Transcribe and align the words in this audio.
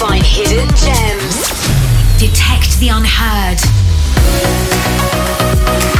find 0.00 0.24
hidden 0.24 0.66
gems, 0.68 1.50
detect 2.18 2.80
the 2.80 2.88
unheard, 2.88 3.60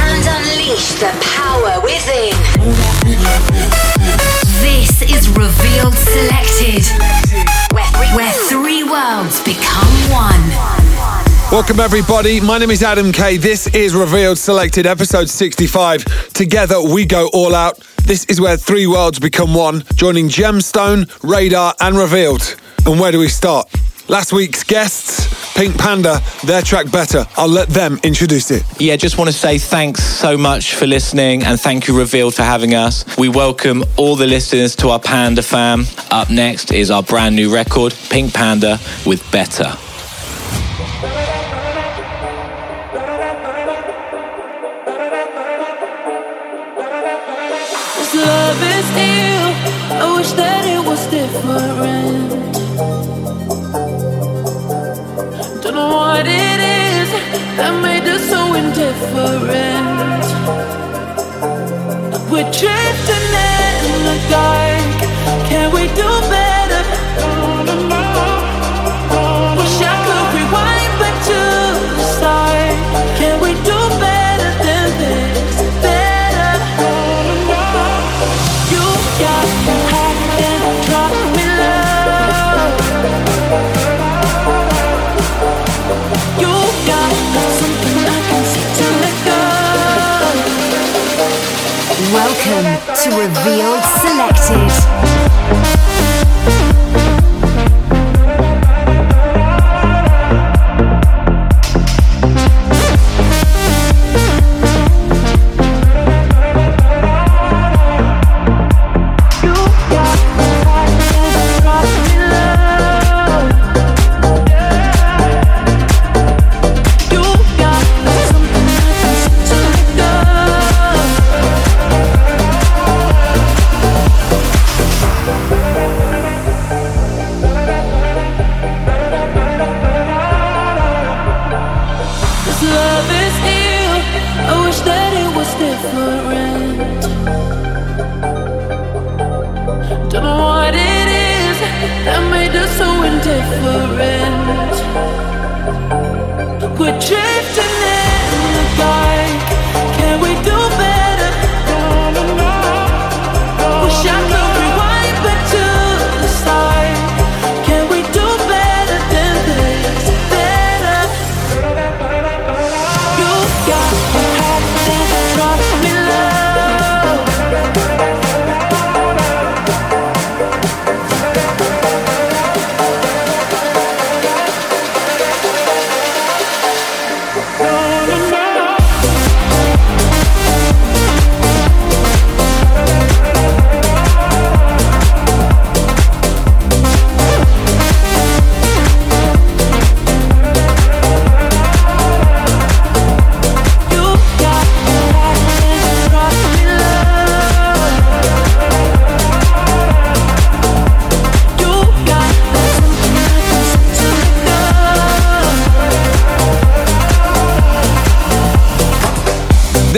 and 0.01 0.25
unleash 0.25 0.93
the 0.97 1.11
power 1.21 1.79
within. 1.83 2.33
This 4.57 5.03
is 5.03 5.29
Revealed 5.29 5.93
Selected, 5.93 6.83
where, 7.75 8.17
where 8.17 8.33
three 8.49 8.81
worlds 8.83 9.39
become 9.43 9.93
one. 10.09 10.49
Welcome, 11.51 11.79
everybody. 11.79 12.41
My 12.41 12.57
name 12.57 12.71
is 12.71 12.81
Adam 12.81 13.11
Kay. 13.11 13.37
This 13.37 13.67
is 13.67 13.93
Revealed 13.93 14.39
Selected, 14.39 14.87
episode 14.87 15.29
65. 15.29 16.33
Together, 16.33 16.81
we 16.81 17.05
go 17.05 17.29
all 17.33 17.53
out. 17.53 17.77
This 18.05 18.25
is 18.25 18.41
where 18.41 18.57
three 18.57 18.87
worlds 18.87 19.19
become 19.19 19.53
one, 19.53 19.83
joining 19.93 20.27
Gemstone, 20.27 21.07
Radar, 21.21 21.75
and 21.79 21.95
Revealed. 21.95 22.55
And 22.87 22.99
where 22.99 23.11
do 23.11 23.19
we 23.19 23.27
start? 23.27 23.69
Last 24.07 24.33
week's 24.33 24.63
guests, 24.63 25.53
Pink 25.55 25.77
Panda, 25.77 26.19
their 26.43 26.61
track 26.61 26.91
Better. 26.91 27.25
I'll 27.37 27.47
let 27.47 27.69
them 27.69 27.97
introduce 28.03 28.51
it. 28.51 28.63
Yeah, 28.79 28.97
just 28.97 29.17
want 29.17 29.29
to 29.29 29.33
say 29.33 29.57
thanks 29.57 30.03
so 30.03 30.37
much 30.37 30.75
for 30.75 30.85
listening 30.85 31.43
and 31.43 31.59
thank 31.59 31.87
you, 31.87 31.97
Revealed, 31.97 32.35
for 32.35 32.43
having 32.43 32.73
us. 32.75 33.05
We 33.17 33.29
welcome 33.29 33.85
all 33.97 34.17
the 34.17 34.27
listeners 34.27 34.75
to 34.77 34.89
our 34.89 34.99
Panda 34.99 35.41
fam. 35.41 35.85
Up 36.09 36.29
next 36.29 36.73
is 36.73 36.91
our 36.91 37.03
brand 37.03 37.35
new 37.35 37.53
record, 37.53 37.93
Pink 38.09 38.33
Panda 38.33 38.79
with 39.05 39.23
Better. 39.31 39.77
Love 48.13 48.61
is 48.61 48.89
ill. 48.97 50.01
I 50.03 50.13
wish 50.17 50.31
that 50.33 50.60
that 57.57 57.73
made 57.81 58.07
us 58.07 58.23
so 58.29 58.53
indifferent. 58.53 60.23
We're 62.31 62.51
drifting 62.51 63.27
in 63.47 63.83
the 64.07 64.17
dark. 64.29 64.97
Can 65.49 65.67
we 65.73 65.83
do 66.01 66.10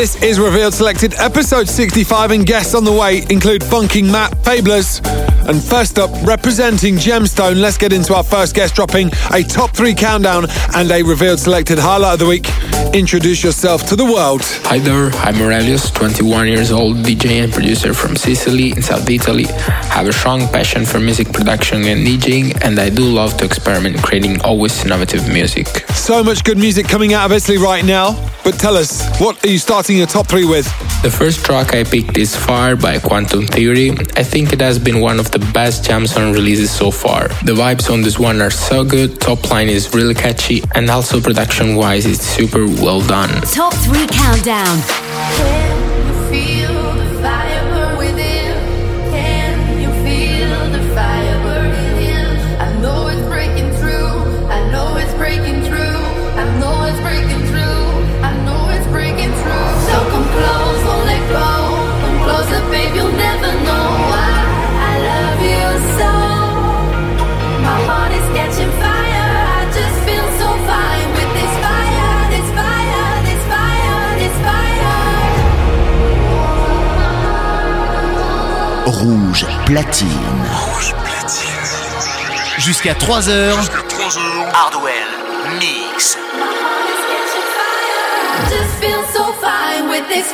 This 0.04 0.22
is 0.22 0.38
Revealed 0.38 0.74
Selected, 0.74 1.14
episode 1.14 1.70
65, 1.70 2.32
and 2.32 2.46
guests 2.46 2.76
on 2.76 2.84
the 2.84 2.92
way 2.92 3.20
include 3.30 3.62
Funkin 3.62 4.12
Matt, 4.12 4.34
Fablers, 4.40 5.00
and 5.48 5.64
first 5.64 5.98
up, 5.98 6.12
representing 6.28 6.96
Gemstone, 6.96 7.62
let's 7.62 7.78
get 7.78 7.94
into 7.94 8.14
our 8.14 8.22
first 8.22 8.54
guest 8.54 8.76
dropping 8.76 9.12
a 9.32 9.42
top 9.44 9.72
three 9.72 9.94
countdown 9.94 10.48
and 10.76 10.92
a 10.92 11.04
Revealed 11.04 11.40
Selected 11.40 11.80
highlight 11.80 12.16
of 12.16 12.20
the 12.20 12.28
week. 12.28 12.48
Introduce 12.92 13.44
yourself 13.44 13.88
to 13.88 13.96
the 13.96 14.06
world. 14.06 14.42
Hi 14.66 14.78
there, 14.78 15.10
I'm 15.16 15.42
Aurelius, 15.42 15.90
21 15.92 16.48
years 16.48 16.72
old, 16.72 16.98
DJ 16.98 17.44
and 17.44 17.52
producer 17.52 17.94
from 17.94 18.16
Sicily 18.16 18.72
in 18.72 18.82
South 18.82 19.10
Italy. 19.10 19.46
have 19.46 20.08
a 20.08 20.14
strong 20.14 20.42
passion 20.50 20.86
for 20.86 21.00
music 21.00 21.32
production 21.32 21.86
and 21.86 22.06
DJing, 22.06 22.64
and 22.64 22.80
I 22.80 22.90
do 22.90 23.04
love 23.04 23.38
to 23.38 23.46
experiment, 23.46 24.02
creating 24.04 24.42
always 24.42 24.84
innovative 24.84 25.28
music. 25.28 25.68
So 25.96 26.24
much 26.24 26.44
good 26.44 26.58
music 26.58 26.88
coming 26.88 27.14
out 27.14 27.26
of 27.26 27.32
Italy 27.32 27.58
right 27.58 27.86
now, 27.86 28.14
but 28.44 28.60
tell 28.60 28.76
us, 28.76 29.04
what 29.20 29.44
are 29.44 29.50
you 29.50 29.60
starting 29.60 29.98
your 29.98 30.08
top 30.08 30.28
three 30.28 30.46
with? 30.46 30.66
The 31.04 31.12
first 31.12 31.44
track 31.44 31.74
I 31.74 31.84
picked 31.84 32.18
is 32.18 32.36
Fire 32.36 32.76
by 32.76 33.00
Quantum 33.00 33.48
Theory. 33.48 33.92
I 34.16 34.24
think 34.24 34.54
it 34.54 34.62
has 34.62 34.78
been 34.80 35.00
one 35.00 35.20
of 35.20 35.32
the 35.32 35.40
best 35.54 35.84
Gemstone 35.84 36.34
releases 36.34 36.72
so 36.72 36.92
far. 36.92 37.28
The 37.44 37.54
vibes 37.54 37.92
on 37.92 38.02
this 38.02 38.20
one 38.20 38.42
are 38.42 38.52
so 38.52 38.84
good, 38.84 39.20
top 39.20 39.50
line 39.50 39.70
is 39.70 39.94
really 39.94 40.14
catchy, 40.14 40.64
and 40.76 40.90
also 40.90 41.20
production 41.20 41.76
wise, 41.76 42.06
it's 42.06 42.24
super 42.24 42.66
well 42.82 43.02
done. 43.02 43.30
Top 43.42 43.74
3 43.74 44.08
Countdown. 44.08 44.80
Rouge 79.04 79.46
platine. 79.66 80.08
Jusqu'à 82.58 82.94
3h. 82.94 83.54
Hardwell 84.54 84.94
Mix. 85.60 86.18
Just 88.50 88.80
feel 88.80 89.04
so 89.14 89.34
fine 89.42 89.90
with 89.90 90.08
this 90.08 90.32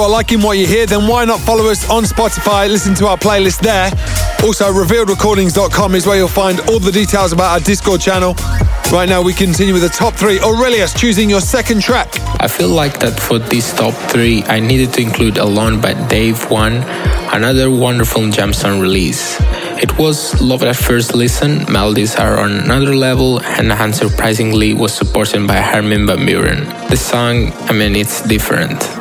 you 0.00 0.06
are 0.06 0.10
liking 0.10 0.40
what 0.40 0.56
you 0.56 0.66
hear, 0.66 0.86
then 0.86 1.06
why 1.06 1.26
not 1.26 1.40
follow 1.40 1.66
us 1.66 1.88
on 1.90 2.04
Spotify? 2.04 2.70
Listen 2.70 2.94
to 2.94 3.06
our 3.06 3.18
playlist 3.18 3.60
there. 3.60 3.90
Also, 4.42 4.72
revealedrecordings.com 4.72 5.94
is 5.94 6.06
where 6.06 6.16
you'll 6.16 6.26
find 6.26 6.58
all 6.70 6.78
the 6.78 6.90
details 6.90 7.32
about 7.32 7.52
our 7.52 7.60
Discord 7.60 8.00
channel. 8.00 8.34
Right 8.90 9.06
now, 9.06 9.20
we 9.20 9.34
continue 9.34 9.74
with 9.74 9.82
the 9.82 9.90
top 9.90 10.14
three. 10.14 10.40
Aurelius 10.40 10.94
choosing 10.94 11.28
your 11.28 11.42
second 11.42 11.82
track. 11.82 12.08
I 12.40 12.48
feel 12.48 12.70
like 12.70 12.98
that 13.00 13.20
for 13.20 13.38
this 13.38 13.74
top 13.74 13.92
three, 14.10 14.42
I 14.44 14.58
needed 14.58 14.94
to 14.94 15.02
include 15.02 15.36
Alone 15.36 15.82
by 15.82 15.92
Dave 16.08 16.50
One, 16.50 16.76
another 17.30 17.70
wonderful 17.70 18.22
Gemstone 18.22 18.80
release. 18.80 19.36
It 19.82 19.98
was 19.98 20.40
love 20.40 20.62
at 20.62 20.76
first 20.76 21.14
listen, 21.14 21.70
melodies 21.70 22.16
are 22.16 22.38
on 22.38 22.52
another 22.52 22.94
level, 22.96 23.40
and 23.42 23.70
unsurprisingly 23.70 24.74
was 24.74 24.94
supported 24.94 25.46
by 25.46 25.58
Armin 25.58 26.06
van 26.06 26.20
Buuren. 26.20 26.88
The 26.88 26.96
song, 26.96 27.52
I 27.68 27.72
mean, 27.72 27.96
it's 27.96 28.22
different. 28.22 28.99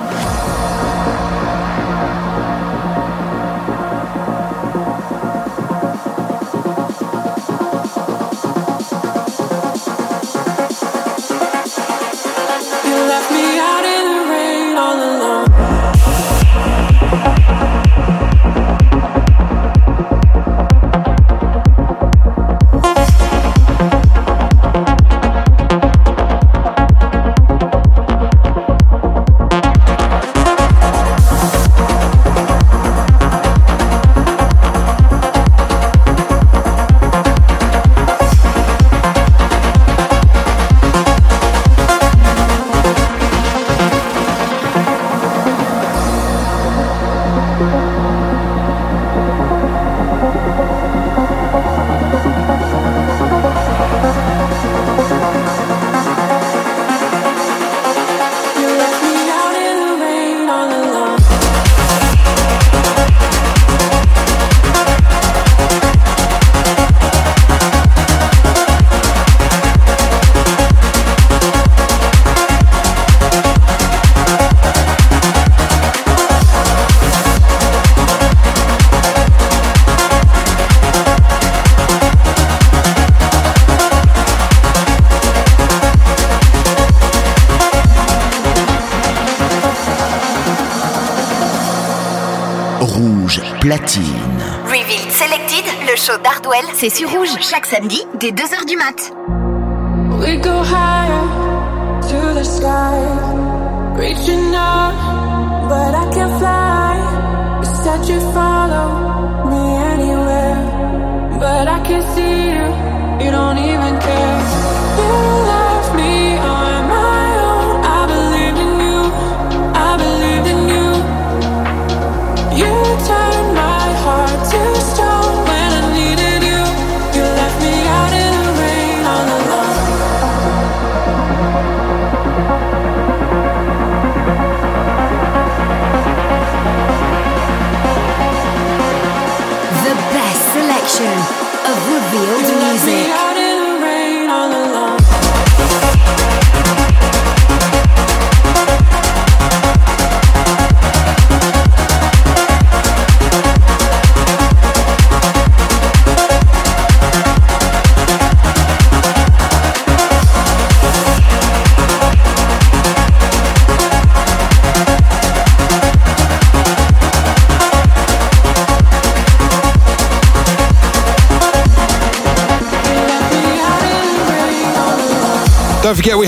C'est 96.80 96.90
sur 96.90 97.12
Rouge, 97.12 97.36
chaque 97.42 97.66
samedi, 97.66 98.02
dès 98.22 98.32
2h 98.32 98.66
du 98.66 98.78
mat. 98.78 99.19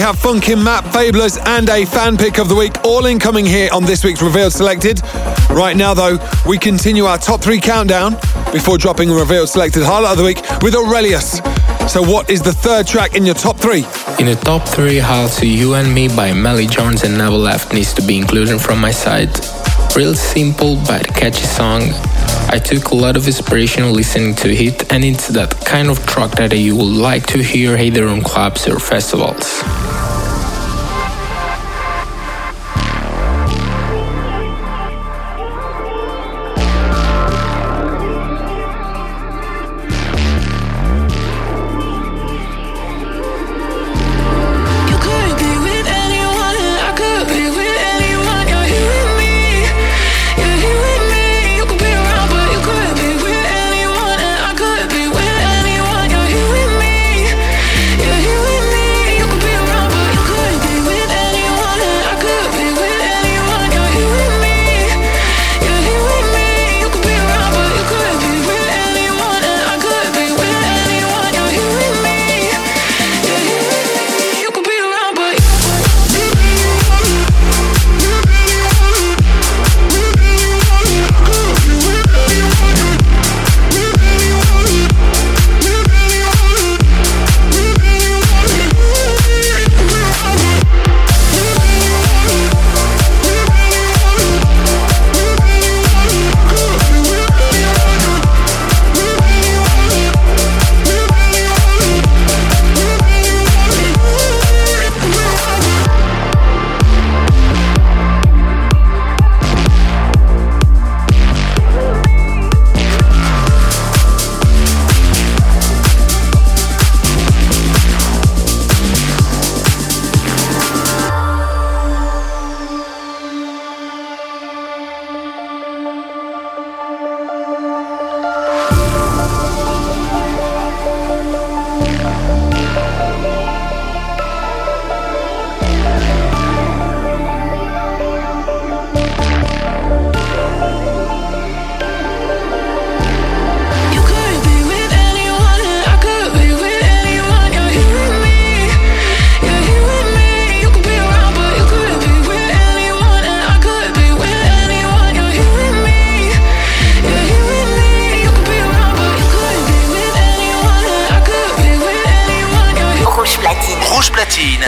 Have 0.01 0.15
Funkin 0.15 0.63
Matt, 0.63 0.83
Fablers, 0.85 1.37
and 1.45 1.69
a 1.69 1.85
fan 1.85 2.17
pick 2.17 2.39
of 2.39 2.49
the 2.49 2.55
week, 2.55 2.83
all 2.83 3.05
incoming 3.05 3.45
here 3.45 3.69
on 3.71 3.85
this 3.85 4.03
week's 4.03 4.19
Revealed 4.19 4.51
Selected. 4.51 4.99
Right 5.51 5.77
now, 5.77 5.93
though, 5.93 6.17
we 6.47 6.57
continue 6.57 7.05
our 7.05 7.19
top 7.19 7.39
three 7.39 7.59
countdown 7.59 8.13
before 8.51 8.79
dropping 8.79 9.11
a 9.11 9.13
Revealed 9.13 9.49
Selected 9.49 9.83
highlight 9.83 10.13
of 10.13 10.17
the 10.17 10.23
week 10.23 10.41
with 10.63 10.73
Aurelius. 10.73 11.37
So, 11.87 12.01
what 12.01 12.31
is 12.31 12.41
the 12.41 12.51
third 12.51 12.87
track 12.87 13.15
in 13.15 13.27
your 13.27 13.35
top 13.35 13.57
three? 13.57 13.85
In 14.17 14.25
the 14.25 14.39
top 14.43 14.67
three, 14.67 14.97
How 14.97 15.27
to 15.27 15.47
You 15.47 15.75
and 15.75 15.93
Me 15.93 16.07
by 16.07 16.33
Melly 16.33 16.65
Jones 16.65 17.03
and 17.03 17.15
Never 17.15 17.37
Left 17.37 17.71
needs 17.71 17.93
to 17.93 18.01
be 18.01 18.17
included 18.17 18.59
from 18.59 18.81
my 18.81 18.91
side. 18.91 19.29
Real 19.95 20.15
simple 20.15 20.77
but 20.87 21.07
catchy 21.09 21.45
song. 21.45 21.81
I 22.49 22.59
took 22.63 22.89
a 22.89 22.95
lot 22.95 23.17
of 23.17 23.27
inspiration 23.27 23.93
listening 23.93 24.33
to 24.37 24.49
it, 24.49 24.91
and 24.91 25.05
it's 25.05 25.27
that 25.27 25.63
kind 25.63 25.89
of 25.89 26.03
track 26.07 26.31
that 26.31 26.57
you 26.57 26.75
would 26.75 26.95
like 26.95 27.27
to 27.27 27.43
hear 27.43 27.77
either 27.77 28.07
on 28.07 28.21
clubs 28.21 28.67
or 28.67 28.79
festivals. 28.79 29.61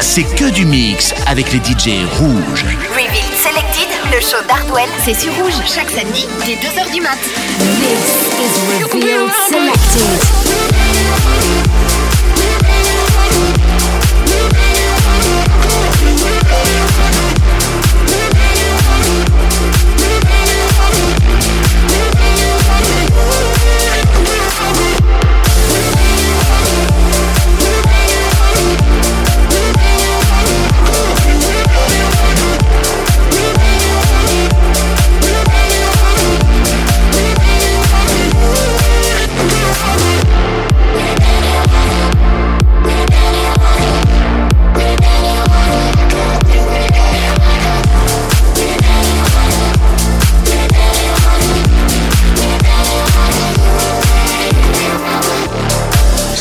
C'est 0.01 0.23
que 0.23 0.49
du 0.51 0.65
mix 0.65 1.13
avec 1.25 1.51
les 1.51 1.59
DJ 1.59 2.05
rouges. 2.19 2.63
Reveal 2.89 3.23
Selected, 3.41 3.89
le 4.11 4.19
show 4.19 4.37
d'Hardwell, 4.47 4.89
c'est 5.03 5.15
sur 5.19 5.33
rouge 5.33 5.53
chaque 5.65 5.89
samedi 5.89 6.27
dès 6.45 6.55
2h 6.55 6.91
du 6.93 7.01
mat. 7.01 7.17
This 7.79 8.29
is 8.39 8.53
Revealed 8.83 9.31
Selected. 9.49 10.19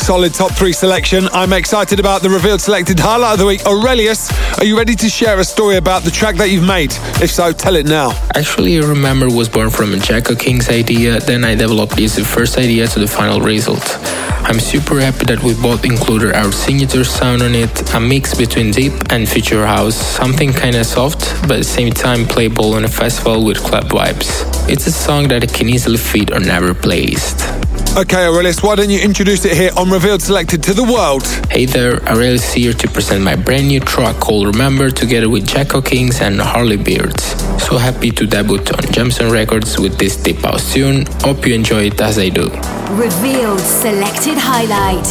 Solid 0.03 0.33
top 0.33 0.51
three 0.51 0.73
selection. 0.73 1.29
I'm 1.31 1.53
excited 1.53 1.97
about 1.97 2.21
the 2.21 2.29
revealed 2.29 2.59
selected 2.59 2.99
highlight 2.99 3.33
of 3.33 3.39
the 3.39 3.45
week. 3.45 3.65
Aurelius, 3.65 4.29
are 4.59 4.65
you 4.65 4.77
ready 4.77 4.95
to 4.95 5.07
share 5.07 5.39
a 5.39 5.45
story 5.45 5.77
about 5.77 6.03
the 6.03 6.11
track 6.11 6.35
that 6.35 6.49
you've 6.49 6.67
made? 6.67 6.91
If 7.21 7.31
so, 7.31 7.53
tell 7.53 7.77
it 7.77 7.85
now. 7.85 8.11
Actually, 8.35 8.77
I 8.79 8.81
Remember 8.85 9.29
was 9.29 9.47
born 9.47 9.69
from 9.69 9.93
a 9.93 9.97
Jacko 9.97 10.35
King's 10.35 10.67
idea, 10.67 11.21
then 11.21 11.45
I 11.45 11.55
developed 11.55 11.95
this 11.95 12.19
first 12.19 12.57
idea 12.57 12.85
to 12.87 12.99
the 12.99 13.07
final 13.07 13.39
result. 13.39 13.97
I'm 14.43 14.59
super 14.59 14.99
happy 14.99 15.23
that 15.25 15.41
we 15.41 15.53
both 15.53 15.85
included 15.85 16.35
our 16.35 16.51
signature 16.51 17.05
sound 17.05 17.41
on 17.41 17.55
it, 17.55 17.93
a 17.93 17.99
mix 17.99 18.35
between 18.35 18.71
deep 18.71 18.93
and 19.09 19.27
future 19.27 19.65
house, 19.65 19.95
something 19.95 20.51
kinda 20.51 20.83
soft, 20.83 21.21
but 21.43 21.51
at 21.51 21.57
the 21.59 21.63
same 21.63 21.93
time 21.93 22.25
playable 22.25 22.73
on 22.73 22.83
a 22.83 22.89
festival 22.89 23.45
with 23.45 23.57
club 23.63 23.85
vibes. 23.85 24.29
It's 24.67 24.85
a 24.85 24.91
song 24.91 25.29
that 25.29 25.53
can 25.53 25.69
easily 25.69 25.97
fit 25.97 26.33
on 26.33 26.49
our 26.49 26.73
playlist. 26.73 27.72
Okay, 27.95 28.25
Aurelius, 28.25 28.63
why 28.63 28.73
don't 28.73 28.89
you 28.89 28.99
introduce 28.99 29.45
it 29.45 29.55
here 29.55 29.69
on 29.77 29.87
Revealed 29.91 30.23
Selected 30.23 30.63
to 30.63 30.73
the 30.73 30.81
world? 30.81 31.27
Hey 31.51 31.67
there, 31.67 32.01
Aurelius 32.09 32.51
here 32.51 32.73
to 32.73 32.87
present 32.87 33.23
my 33.23 33.35
brand 33.35 33.67
new 33.67 33.79
track 33.79 34.15
called 34.19 34.47
Remember 34.47 34.89
together 34.89 35.29
with 35.29 35.45
Jacko 35.45 35.79
Kings 35.79 36.19
and 36.19 36.41
Harley 36.41 36.75
Beards. 36.75 37.23
So 37.63 37.77
happy 37.77 38.09
to 38.09 38.25
debut 38.25 38.57
on 38.57 38.83
Gemstone 38.89 39.31
Records 39.31 39.79
with 39.79 39.99
this 39.99 40.17
deep 40.17 40.37
house 40.37 40.73
tune. 40.73 41.05
Hope 41.21 41.45
you 41.45 41.53
enjoy 41.53 41.83
it 41.83 42.01
as 42.01 42.17
I 42.17 42.29
do. 42.29 42.49
Revealed 42.97 43.59
Selected 43.59 44.39
Highlight. 44.39 45.05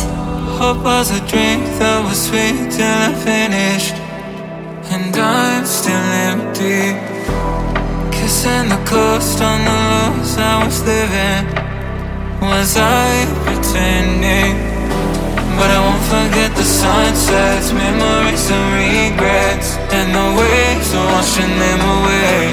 Hope 0.58 0.82
was 0.82 1.12
a 1.12 1.20
drink 1.30 1.62
that 1.78 2.02
was 2.02 2.20
sweet 2.26 2.68
till 2.72 2.84
I 2.84 3.14
finished. 3.22 3.94
And 4.90 5.14
I'm 5.14 5.64
still 5.66 5.94
empty. 6.26 6.98
Kissing 8.10 8.68
the 8.68 8.82
coast 8.84 9.40
on 9.40 9.60
the 9.64 9.70
lows 9.70 10.36
I 10.36 10.66
was 10.66 10.82
living. 10.84 11.61
Was 12.42 12.74
I 12.76 13.22
pretending? 13.46 14.58
But 15.54 15.70
I 15.70 15.78
won't 15.78 16.02
forget 16.10 16.50
the 16.58 16.66
sunsets, 16.66 17.70
memories 17.70 18.50
and 18.50 18.66
regrets, 18.74 19.78
and 19.94 20.10
the 20.10 20.26
waves 20.34 20.90
are 20.90 21.06
washing 21.14 21.54
them 21.62 21.80
away. 22.02 22.50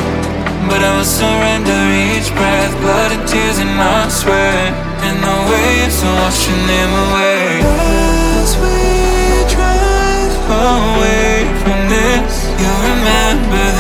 But 0.70 0.86
I 0.86 0.94
will 0.94 1.10
surrender 1.10 1.82
each 2.06 2.30
breath, 2.38 2.74
blood 2.86 3.18
and 3.18 3.26
tears, 3.26 3.58
and 3.58 3.74
I 3.82 4.10
swear, 4.14 4.78
and 5.10 5.18
the 5.26 5.38
waves 5.50 5.98
are 6.06 6.18
washing 6.22 6.64
them 6.70 6.92
away. 7.10 7.66
As 8.46 8.54
we 8.62 8.78
drive 9.50 10.38
away 10.54 11.50
from 11.66 11.80
this, 11.90 12.46
you 12.62 12.70
remember. 12.94 13.79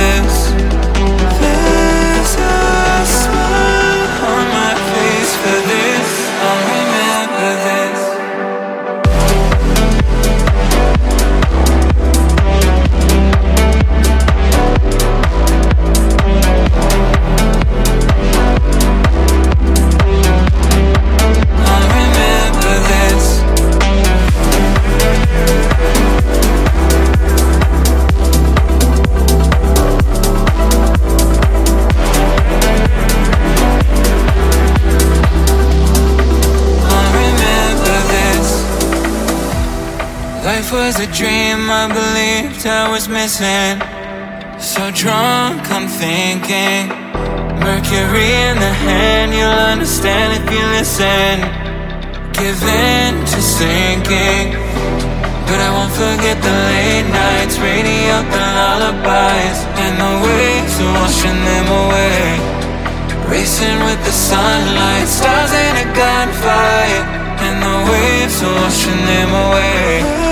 Life 40.69 40.85
was 40.85 40.99
a 40.99 41.11
dream 41.11 41.65
I 41.65 41.89
believed 41.89 42.67
I 42.67 42.91
was 42.93 43.09
missing. 43.09 43.81
So 44.61 44.93
drunk, 44.93 45.65
I'm 45.73 45.89
thinking. 45.89 46.93
Mercury 47.57 48.29
in 48.45 48.53
the 48.61 48.73
hand, 48.85 49.33
you'll 49.33 49.65
understand 49.73 50.37
if 50.37 50.45
you 50.45 50.61
listen. 50.77 51.41
Give 52.37 52.61
in 52.61 53.17
to 53.17 53.39
sinking. 53.41 54.53
But 55.49 55.57
I 55.57 55.73
won't 55.73 55.89
forget 55.89 56.37
the 56.37 56.53
late 56.69 57.09
nights, 57.17 57.57
radio 57.57 58.21
the 58.29 58.45
lullabies, 58.53 59.59
and 59.73 59.93
the 59.97 60.13
waves 60.21 60.75
are 60.85 60.93
washing 61.01 61.39
them 61.49 61.67
away. 61.81 62.21
Racing 63.25 63.79
with 63.89 64.01
the 64.05 64.13
sunlight, 64.13 65.07
stars 65.09 65.49
in 65.49 65.73
a 65.81 65.87
gunfight, 65.97 67.03
and 67.41 67.57
the 67.57 67.77
waves 67.89 68.37
are 68.43 68.53
washing 68.53 69.01
them 69.09 69.29
away 69.33 70.28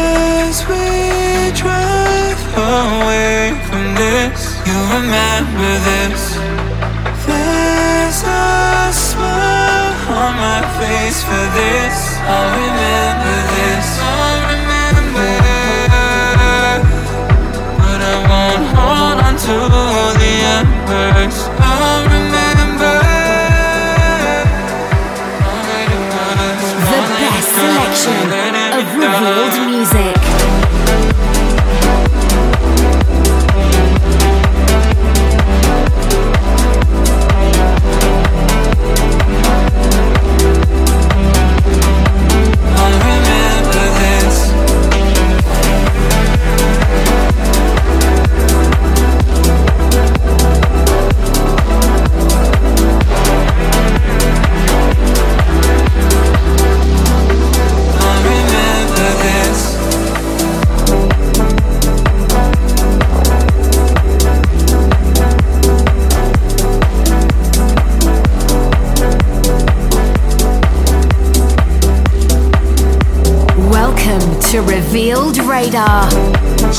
away 2.57 3.53
from 3.69 3.95
this, 3.95 4.57
you 4.65 4.77
remember 4.97 5.71
this. 5.89 6.35
There's 7.25 8.19
a 8.23 8.91
smile 8.91 9.93
on 10.21 10.33
my 10.35 10.61
face 10.79 11.23
for 11.23 11.45
this. 11.59 11.97
I'll 12.25 12.51
remember 12.57 13.35
this. 13.49 13.56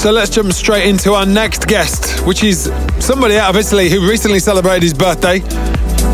So 0.09 0.13
let's 0.13 0.31
jump 0.31 0.51
straight 0.55 0.89
into 0.89 1.13
our 1.13 1.27
next 1.27 1.67
guest, 1.67 2.27
which 2.27 2.43
is 2.43 2.73
somebody 2.99 3.37
out 3.37 3.51
of 3.51 3.57
Italy 3.57 3.91
who 3.91 4.09
recently 4.09 4.39
celebrated 4.39 4.83
his 4.83 4.95
birthday. 4.95 5.43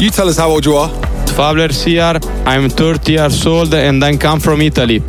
You 0.00 0.10
tell 0.10 0.28
us 0.28 0.36
how 0.36 0.50
old 0.50 0.66
you 0.66 0.74
are. 0.74 0.88
Fabler 1.36 1.70
here. 1.70 2.18
I'm 2.44 2.68
30 2.68 3.12
years 3.12 3.46
old 3.46 3.72
and 3.72 4.04
I 4.04 4.16
come 4.16 4.40
from 4.40 4.62
Italy. 4.62 5.00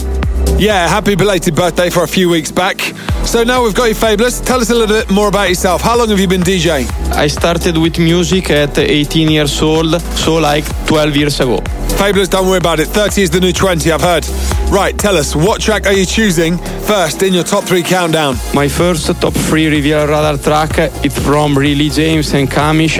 Yeah, 0.59 0.87
happy 0.87 1.15
belated 1.15 1.55
birthday 1.55 1.89
for 1.89 2.03
a 2.03 2.07
few 2.07 2.29
weeks 2.29 2.51
back. 2.51 2.79
So 3.25 3.43
now 3.43 3.63
we've 3.63 3.73
got 3.73 3.85
you, 3.85 3.95
Fabulous. 3.95 4.39
Tell 4.39 4.61
us 4.61 4.69
a 4.69 4.75
little 4.75 4.95
bit 4.95 5.09
more 5.09 5.29
about 5.29 5.49
yourself. 5.49 5.81
How 5.81 5.97
long 5.97 6.09
have 6.09 6.19
you 6.19 6.27
been 6.27 6.41
DJing? 6.41 6.87
I 7.11 7.25
started 7.25 7.79
with 7.79 7.97
music 7.97 8.51
at 8.51 8.77
18 8.77 9.31
years 9.31 9.63
old, 9.63 9.99
so 9.99 10.35
like 10.35 10.63
12 10.85 11.15
years 11.15 11.39
ago. 11.39 11.59
Fabulous, 11.97 12.27
don't 12.27 12.47
worry 12.47 12.59
about 12.59 12.79
it. 12.79 12.89
30 12.89 13.23
is 13.23 13.29
the 13.31 13.39
new 13.39 13.51
20, 13.51 13.91
I've 13.91 14.01
heard. 14.01 14.27
Right, 14.69 14.95
tell 14.95 15.17
us, 15.17 15.35
what 15.35 15.59
track 15.59 15.87
are 15.87 15.93
you 15.93 16.05
choosing 16.05 16.59
first 16.85 17.23
in 17.23 17.33
your 17.33 17.43
top 17.43 17.63
three 17.63 17.81
countdown? 17.81 18.35
My 18.53 18.67
first 18.67 19.07
top 19.19 19.33
three 19.33 19.67
Reveal 19.67 20.05
Radar 20.07 20.37
track 20.37 20.77
is 21.03 21.17
from 21.17 21.57
Riley 21.57 21.89
James 21.89 22.33
and 22.33 22.49
Kamish, 22.49 22.99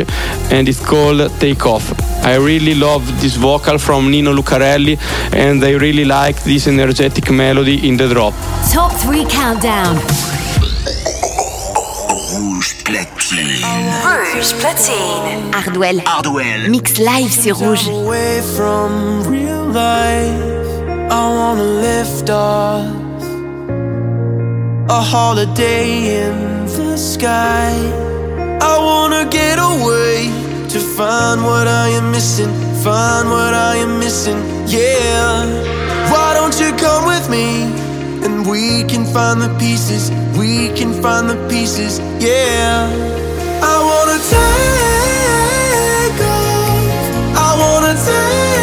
and 0.52 0.68
it's 0.68 0.84
called 0.84 1.30
Take 1.40 1.66
Off. 1.66 1.94
I 2.24 2.36
really 2.38 2.74
love 2.74 3.04
this 3.22 3.36
vocal 3.36 3.78
from 3.78 4.10
Nino 4.10 4.34
Lucarelli, 4.34 4.98
and 5.34 5.64
I 5.64 5.74
really 5.74 6.06
like 6.06 6.42
this 6.44 6.68
energetic 6.68 7.30
melody 7.30 7.88
in 7.88 7.98
the 7.98 8.08
drop. 8.08 8.34
Top 8.72 8.92
three 8.92 9.26
countdown. 9.26 9.96
Rouge 12.34 12.74
platine. 12.84 13.62
Rouge 14.04 14.54
platine. 14.62 15.54
Hardwell. 15.54 16.00
Hardwell. 16.06 16.70
Mix 16.70 16.98
live 16.98 17.32
sur 17.32 17.54
Rouge. 17.54 17.88
Away 17.90 18.42
from 18.56 19.24
real 19.28 19.66
life. 19.66 20.56
I 21.12 21.30
wanna 21.38 21.64
lift 21.64 22.30
off 22.32 23.05
a 24.90 25.02
holiday 25.02 26.22
in 26.22 26.66
the 26.66 26.96
sky. 26.96 27.74
I 28.62 28.78
wanna 28.78 29.26
get 29.26 29.58
away 29.58 30.30
to 30.70 30.80
find 30.80 31.44
what 31.44 31.68
I 31.68 31.90
am 31.90 32.12
missing, 32.12 32.54
find 32.84 33.30
what 33.30 33.54
I 33.54 33.78
am 33.78 34.00
missing, 34.00 34.38
yeah. 34.68 35.46
Why 36.12 36.36
don't 36.36 36.58
you 36.60 36.72
come 36.78 37.06
with 37.08 37.28
me 37.30 37.64
and 38.26 38.46
we 38.48 38.84
can 38.84 39.06
find 39.06 39.42
the 39.42 39.50
pieces, 39.58 40.12
we 40.38 40.70
can 40.78 40.94
find 41.02 41.30
the 41.30 41.38
pieces, 41.50 42.00
yeah. 42.20 42.88
I 43.64 43.76
wanna 43.90 44.20
take 44.36 46.20
off, 46.30 47.38
I 47.48 47.50
wanna 47.60 47.94
take 48.06 48.55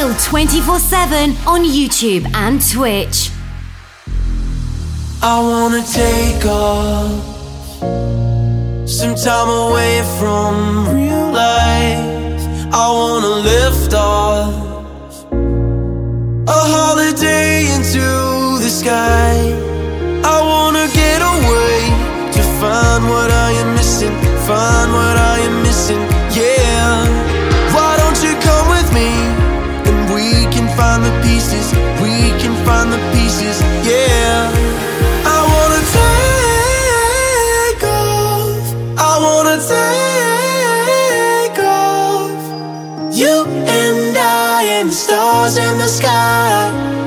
Watch 0.00 0.26
24 0.26 0.78
7 0.78 1.30
on 1.44 1.64
YouTube 1.64 2.24
and 2.32 2.60
Twitch. 2.64 3.30
I 5.20 5.40
wanna 5.40 5.82
take 5.82 6.46
off 6.46 7.10
some 8.88 9.16
time 9.16 9.48
away 9.48 10.02
from 10.20 10.86
real 10.94 11.32
life. 11.32 12.46
I 12.72 12.86
wanna 12.92 13.42
lift 13.50 13.92
off 13.94 14.54
a 16.46 16.60
holiday 16.74 17.66
into 17.74 18.06
the 18.62 18.70
sky. 18.70 19.34
I 20.22 20.40
wanna 20.52 20.86
get 20.94 21.20
away 21.34 21.78
to 22.34 22.42
find 22.60 23.02
what 23.10 23.32
I 23.32 23.50
am 23.50 23.74
missing, 23.74 24.14
find 24.46 24.92
what 24.92 25.16
I 25.16 25.38
am 25.40 25.62
missing, 25.64 25.98
yeah. 26.38 27.17
Find 30.78 31.02
the 31.04 31.10
pieces, 31.26 31.66
we 32.00 32.14
can 32.40 32.54
find 32.64 32.92
the 32.92 33.00
pieces, 33.12 33.60
yeah. 33.84 34.48
I 35.36 35.38
wanna 35.52 35.82
take 35.98 37.82
off, 38.06 38.64
I 39.10 39.12
wanna 39.26 39.56
take 39.74 41.58
off. 41.82 42.42
You 43.20 43.34
and 43.82 44.16
I 44.16 44.62
and 44.78 44.88
the 44.88 44.94
stars 44.94 45.56
in 45.56 45.78
the 45.78 45.88
sky. 45.88 46.97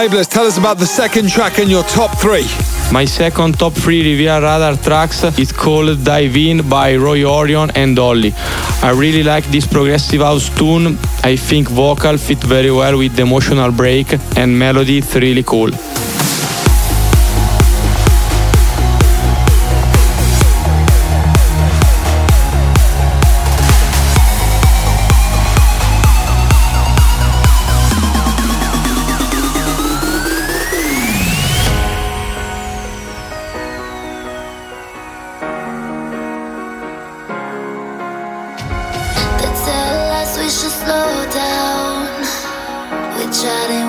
Fabulous. 0.00 0.28
Tell 0.28 0.46
us 0.46 0.56
about 0.56 0.78
the 0.78 0.86
second 0.86 1.28
track 1.28 1.58
in 1.58 1.68
your 1.68 1.82
top 1.82 2.16
three. 2.16 2.46
My 2.90 3.04
second 3.04 3.58
top 3.58 3.74
three 3.74 4.00
Revealed 4.02 4.42
Radar 4.42 4.74
tracks 4.78 5.24
is 5.38 5.52
called 5.52 6.02
Dive 6.02 6.34
In 6.38 6.66
by 6.70 6.96
Roy 6.96 7.22
Orion 7.24 7.70
and 7.74 7.96
Dolly. 7.96 8.32
I 8.82 8.94
really 8.96 9.22
like 9.22 9.44
this 9.48 9.66
progressive 9.66 10.22
house 10.22 10.48
tune. 10.56 10.96
I 11.22 11.36
think 11.36 11.68
vocal 11.68 12.16
fit 12.16 12.38
very 12.38 12.70
well 12.70 12.96
with 12.96 13.14
the 13.14 13.22
emotional 13.22 13.72
break 13.72 14.06
and 14.38 14.58
melody. 14.58 14.98
It's 14.98 15.14
really 15.16 15.42
cool. 15.42 15.70
tried 43.32 43.79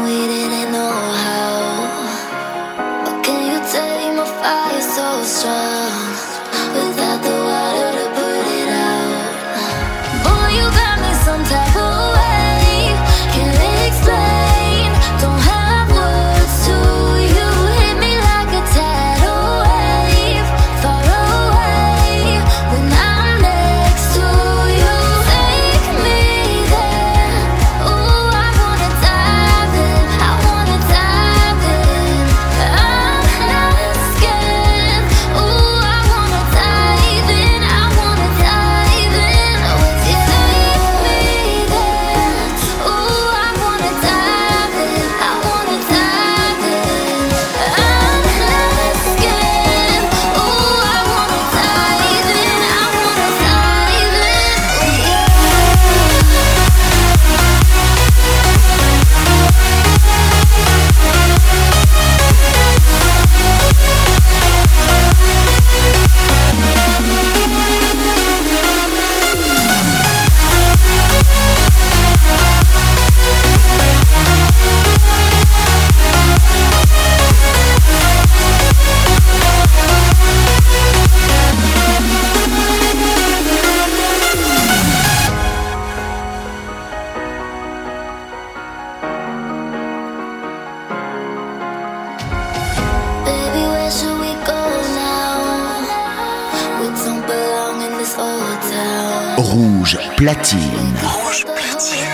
platine. 101.45 102.07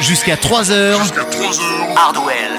Jusqu'à 0.00 0.36
3h. 0.36 0.94
Hardwell 1.96 2.51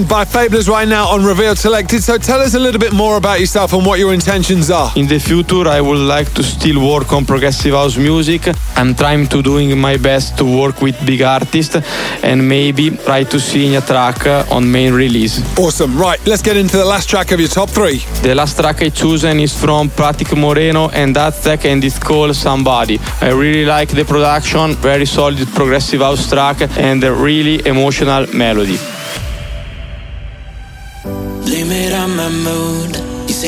joined 0.00 0.08
by 0.08 0.24
Fablers 0.24 0.68
right 0.68 0.88
now 0.88 1.08
on 1.08 1.24
Revealed 1.24 1.58
Selected. 1.58 2.02
So 2.02 2.16
tell 2.18 2.40
us 2.40 2.54
a 2.54 2.58
little 2.58 2.80
bit 2.80 2.92
more 2.92 3.16
about 3.16 3.40
yourself 3.40 3.72
and 3.72 3.84
what 3.84 3.98
your 3.98 4.12
intentions 4.14 4.70
are. 4.70 4.92
In 4.96 5.06
the 5.06 5.18
future, 5.18 5.68
I 5.68 5.80
would 5.80 5.98
like 5.98 6.32
to 6.34 6.42
still 6.42 6.80
work 6.80 7.12
on 7.12 7.24
progressive 7.24 7.74
house 7.74 7.96
music. 7.96 8.42
I'm 8.76 8.94
trying 8.94 9.26
to 9.28 9.42
doing 9.42 9.78
my 9.78 9.96
best 9.96 10.38
to 10.38 10.44
work 10.44 10.80
with 10.80 10.96
big 11.06 11.22
artists 11.22 11.76
and 12.22 12.48
maybe 12.48 12.90
try 12.90 13.24
to 13.24 13.40
sing 13.40 13.76
a 13.76 13.80
track 13.80 14.26
uh, 14.26 14.44
on 14.50 14.70
main 14.70 14.92
release. 14.94 15.40
Awesome. 15.58 15.98
Right, 15.98 16.20
let's 16.26 16.42
get 16.42 16.56
into 16.56 16.76
the 16.76 16.84
last 16.84 17.08
track 17.08 17.32
of 17.32 17.40
your 17.40 17.48
top 17.48 17.68
three. 17.70 17.98
The 18.22 18.34
last 18.34 18.58
track 18.58 18.82
I 18.82 18.90
chosen 18.90 19.40
is 19.40 19.58
from 19.58 19.90
Pratik 19.90 20.36
Moreno 20.36 20.88
and 20.90 21.16
Aztec 21.16 21.64
and 21.64 21.84
it's 21.84 21.98
called 21.98 22.34
Somebody. 22.36 22.98
I 23.20 23.30
really 23.30 23.64
like 23.64 23.88
the 23.88 24.04
production, 24.04 24.74
very 24.76 25.06
solid 25.06 25.48
progressive 25.48 26.00
house 26.00 26.28
track 26.28 26.58
and 26.78 27.02
a 27.04 27.12
really 27.12 27.66
emotional 27.66 28.26
melody. 28.34 28.78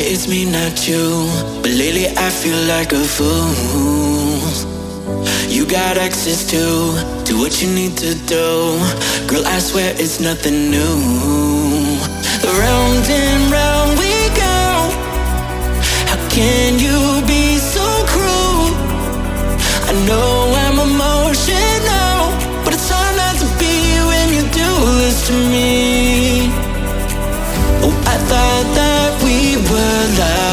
It's 0.05 0.27
me, 0.29 0.45
not 0.45 0.89
you. 0.89 1.29
But 1.63 1.73
lately 1.73 2.09
I 2.09 2.31
feel 2.31 2.59
like 2.67 2.93
a 2.93 3.05
fool. 3.05 3.53
You 5.49 5.67
got 5.67 5.97
access 5.99 6.49
to, 6.51 6.65
to 7.27 7.39
what 7.39 7.63
you 7.63 7.69
need 7.73 7.97
to 7.99 8.15
do. 8.27 8.79
Girl, 9.29 9.47
I 9.47 9.59
swear 9.59 9.95
it's 9.97 10.21
nothing 10.21 10.71
new. 10.71 10.97
Round 12.43 13.05
and 13.09 13.53
round 13.53 13.99
we 13.99 14.13
go. 14.35 14.59
How 16.11 16.21
can 16.31 16.79
you 16.79 17.23
be 17.27 17.59
so 17.59 17.87
cruel? 18.13 18.75
I 19.89 19.93
know 20.07 20.42
were 30.13 30.19
lovers, 30.19 30.52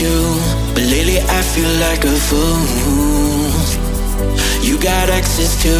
you. 0.00 0.18
But 0.74 0.84
lately 0.84 1.18
I 1.20 1.40
feel 1.42 1.72
like 1.86 2.02
a 2.04 2.16
fool. 2.26 3.44
You 4.62 4.78
got 4.78 5.10
access 5.10 5.52
to, 5.62 5.74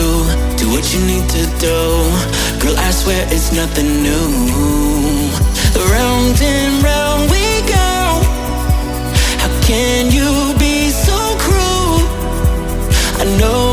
do 0.58 0.70
what 0.70 0.84
you 0.92 1.00
need 1.10 1.26
to 1.36 1.42
do. 1.58 1.78
Girl, 2.60 2.76
I 2.78 2.90
swear 2.90 3.26
it's 3.30 3.50
nothing 3.52 4.02
new. 4.02 4.28
Round 5.94 6.36
and 6.40 6.82
round 6.82 7.30
we 7.30 7.44
go. 7.76 7.92
How 9.42 9.52
can 9.68 10.12
you 10.12 10.30
be 10.58 10.90
so 10.90 11.18
cruel? 11.44 12.00
I 13.20 13.24
know 13.40 13.63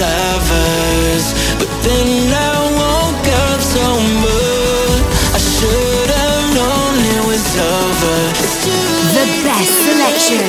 lovers, 0.00 1.34
but 1.58 1.70
then 1.82 2.32
I 2.32 2.54
woke 2.80 3.28
up 3.46 3.60
sober. 3.60 4.44
I 5.34 5.38
should 5.38 6.10
have 6.10 6.46
known 6.54 6.98
it 7.14 7.22
was 7.26 7.46
over. 7.56 8.16
The 9.14 9.26
best 9.46 9.72
selection 9.86 10.44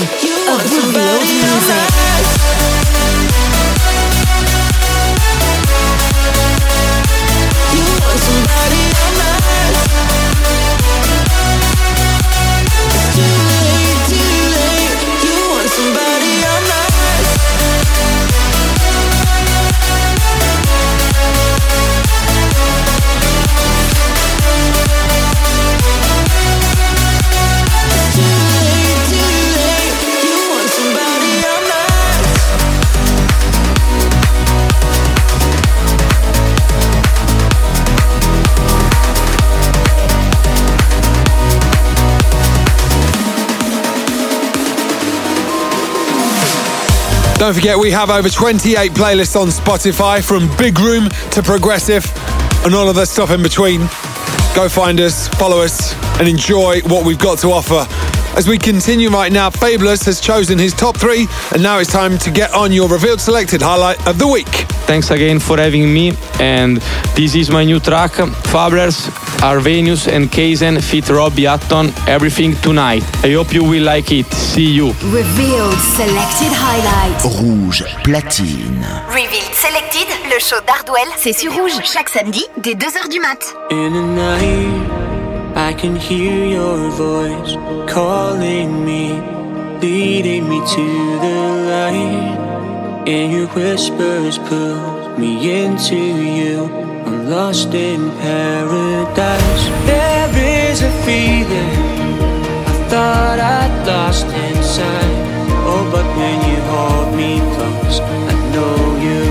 of 0.49 0.59
revealed 0.71 1.29
music. 1.29 2.34
Don't 47.37 47.53
forget, 47.53 47.77
we 47.77 47.91
have 47.91 48.09
over 48.09 48.29
28 48.29 48.93
playlists 48.93 49.39
on 49.39 49.49
Spotify 49.49 50.23
from 50.23 50.49
Big 50.57 50.79
Room 50.79 51.09
to 51.31 51.43
Progressive 51.43 52.05
and 52.63 52.73
all 52.73 52.87
of 52.87 52.95
the 52.95 53.05
stuff 53.05 53.29
in 53.29 53.43
between. 53.43 53.81
Go 54.55 54.69
find 54.69 55.01
us, 55.01 55.27
follow 55.27 55.59
us, 55.59 55.93
and 56.17 56.29
enjoy 56.29 56.79
what 56.83 57.05
we've 57.05 57.19
got 57.19 57.37
to 57.39 57.49
offer. 57.49 57.85
As 58.37 58.47
we 58.47 58.57
continue 58.57 59.09
right 59.09 59.31
now, 59.33 59.49
Fabulous 59.49 60.03
has 60.05 60.21
chosen 60.21 60.57
his 60.57 60.73
top 60.73 60.95
three, 60.95 61.27
and 61.51 61.61
now 61.61 61.77
it's 61.79 61.91
time 61.91 62.17
to 62.19 62.31
get 62.31 62.53
on 62.53 62.71
your 62.71 62.87
revealed 62.87 63.19
selected 63.19 63.61
highlight 63.61 64.07
of 64.07 64.17
the 64.17 64.27
week. 64.27 64.47
Thanks 64.87 65.11
again 65.11 65.39
for 65.39 65.57
having 65.57 65.93
me. 65.93 66.13
And 66.39 66.77
this 67.15 67.35
is 67.35 67.51
my 67.51 67.65
new 67.65 67.81
track, 67.81 68.13
Fabulous, 69.45 70.05
Arvenius 70.05 70.07
and 70.07 70.31
Kaizen 70.31 70.81
feat 70.81 71.09
Robbie 71.09 71.45
Hutton, 71.45 71.93
Everything 72.07 72.55
Tonight. 72.61 73.03
I 73.23 73.33
hope 73.33 73.53
you 73.53 73.63
will 73.63 73.83
like 73.83 74.11
it. 74.11 74.25
See 74.33 74.71
you. 74.71 74.93
Revealed 75.11 75.77
selected 75.95 76.51
Highlights. 76.51 77.25
Rouge 77.39 77.83
platine. 78.03 78.85
Revealed 79.09 79.53
Selected, 79.53 80.07
le 80.31 80.39
show 80.39 80.59
d'Hardwell, 80.65 81.07
c'est 81.17 81.33
sur 81.33 81.53
Rouge, 81.53 81.79
chaque 81.83 82.09
samedi, 82.09 82.43
dès 82.57 82.73
2h 82.73 83.09
du 83.09 83.19
mat. 83.19 83.55
In 83.71 83.91
the 83.91 84.01
night, 84.01 84.89
I 85.55 85.73
can 85.73 85.95
hear 85.95 86.45
your 86.45 86.89
voice 86.89 87.57
calling 87.87 88.83
me, 88.83 89.21
leading 89.81 90.47
me 90.49 90.59
to 90.59 91.19
the 91.21 91.37
light. 91.69 92.37
And 93.07 93.31
your 93.31 93.47
whispers 93.53 94.39
pull 94.49 95.17
me 95.17 95.63
into 95.63 95.95
you. 95.95 96.94
I'm 97.05 97.29
lost 97.29 97.73
in 97.73 98.09
paradise. 98.17 99.65
There 99.85 100.31
is 100.69 100.81
a 100.81 100.91
feeling 101.05 101.79
I 102.71 102.73
thought 102.89 103.39
I'd 103.39 103.87
lost 103.87 104.25
inside. 104.25 105.17
Oh, 105.67 105.83
but 105.93 106.07
when 106.17 106.37
you 106.49 106.59
hold 106.73 107.15
me 107.15 107.31
close, 107.55 107.99
I 107.99 108.33
know 108.53 108.77
you 109.05 109.21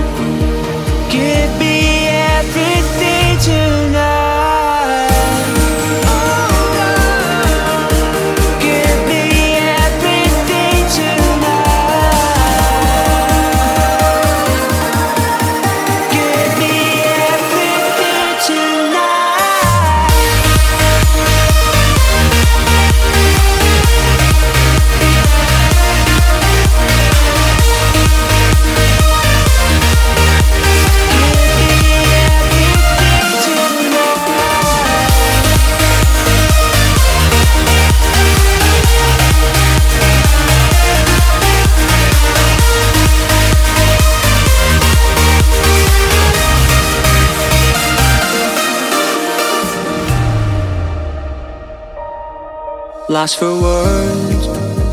Lost 53.15 53.39
for 53.39 53.53
words 53.61 54.47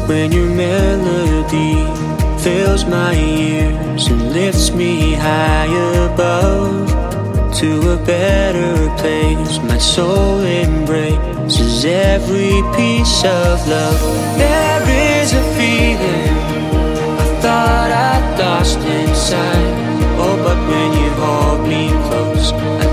when 0.06 0.30
your 0.30 0.46
melody 0.46 1.74
fills 2.40 2.84
my 2.84 3.12
ears 3.16 4.06
and 4.06 4.32
lifts 4.32 4.70
me 4.70 5.14
high 5.14 5.66
above 6.06 6.86
to 7.58 7.94
a 7.94 7.96
better 8.06 8.76
place. 8.98 9.58
My 9.64 9.78
soul 9.78 10.38
embraces 10.38 11.84
every 11.84 12.62
piece 12.76 13.24
of 13.24 13.66
love. 13.66 14.00
There 14.38 14.82
is 15.18 15.32
a 15.32 15.42
feeling 15.58 16.36
I 17.18 17.40
thought 17.42 17.90
I'd 17.90 18.38
lost 18.38 18.78
inside. 18.78 19.74
Oh, 20.22 20.36
but 20.46 20.58
when 20.70 20.90
you 21.02 21.10
hold 21.24 21.66
me 21.66 21.88
close, 22.06 22.52
I 22.52 22.91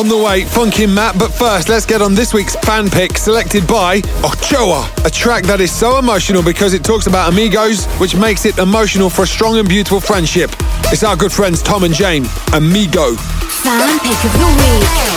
On 0.00 0.08
the 0.08 0.16
way, 0.16 0.44
Funkin' 0.44 0.94
Matt, 0.94 1.18
but 1.18 1.28
first, 1.28 1.68
let's 1.68 1.84
get 1.84 2.00
on 2.00 2.14
this 2.14 2.32
week's 2.32 2.56
fan 2.56 2.88
pick 2.88 3.18
selected 3.18 3.66
by 3.66 3.98
Ochoa, 4.24 4.90
a 5.04 5.10
track 5.10 5.44
that 5.44 5.60
is 5.60 5.70
so 5.70 5.98
emotional 5.98 6.42
because 6.42 6.72
it 6.72 6.82
talks 6.82 7.06
about 7.06 7.30
amigos, 7.30 7.84
which 8.00 8.16
makes 8.16 8.46
it 8.46 8.56
emotional 8.56 9.10
for 9.10 9.24
a 9.24 9.26
strong 9.26 9.58
and 9.58 9.68
beautiful 9.68 10.00
friendship. 10.00 10.52
It's 10.84 11.02
our 11.02 11.16
good 11.16 11.30
friends 11.30 11.60
Tom 11.60 11.84
and 11.84 11.92
Jame, 11.92 12.24
Amigo. 12.56 13.14
Fan 13.14 13.98
pick 13.98 14.24
of 14.24 14.32
the 14.32 14.46
week. 14.56 15.09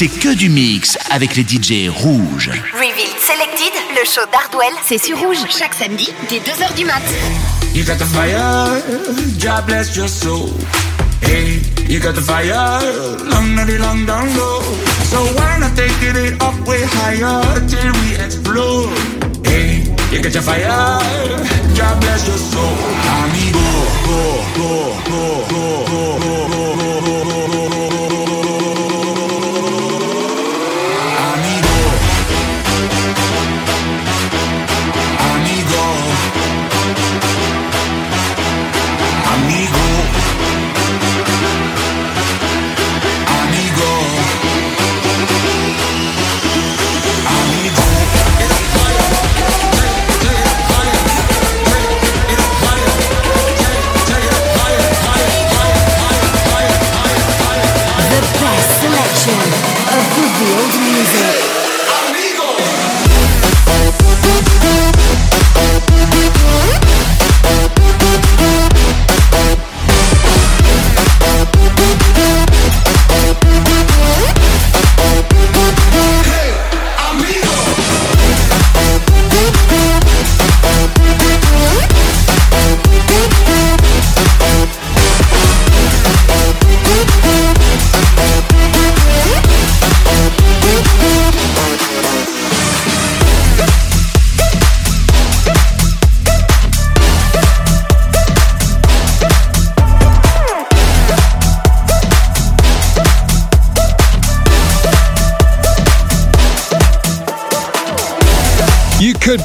C'est 0.00 0.08
que 0.08 0.34
du 0.34 0.48
mix 0.48 0.96
avec 1.10 1.36
les 1.36 1.42
DJ 1.42 1.90
rouges. 1.90 2.48
Revealed 2.72 3.18
Selected, 3.20 3.74
le 3.90 4.06
show 4.06 4.22
d'Hardwell, 4.32 4.72
c'est 4.82 4.96
sur 4.96 5.18
rouge 5.18 5.36
chaque 5.50 5.74
samedi 5.74 6.08
dès 6.30 6.38
2h 6.38 6.74
du 6.74 6.86
mat. 6.86 7.02
You 7.74 7.84
got 7.84 7.98
the 7.98 8.06
fire, 8.06 8.80
God 9.42 9.66
bless 9.66 9.94
your 9.94 10.08
soul. 10.08 10.54
Hey, 11.20 11.60
you 11.86 12.00
got 12.00 12.14
the 12.14 12.22
fire, 12.22 12.80
long, 13.28 13.54
long, 13.54 13.68
long, 13.78 14.06
long, 14.06 14.36
low. 14.38 14.62
So 15.10 15.18
why 15.36 15.58
not 15.60 15.76
take 15.76 15.92
it 16.00 16.40
up 16.40 16.54
way 16.66 16.80
higher 16.82 17.60
till 17.68 17.92
we 18.00 18.16
explode? 18.24 18.96
Hey, 19.44 19.84
you 20.10 20.22
got 20.22 20.32
your 20.32 20.42
fire, 20.42 20.96
God 21.76 22.00
bless 22.00 22.26
your 22.26 22.38
soul. 22.38 22.72
Amigo, 23.20 23.60
go, 24.08 24.20
go, 24.56 24.96
go, 25.04 25.10
go, 25.10 25.29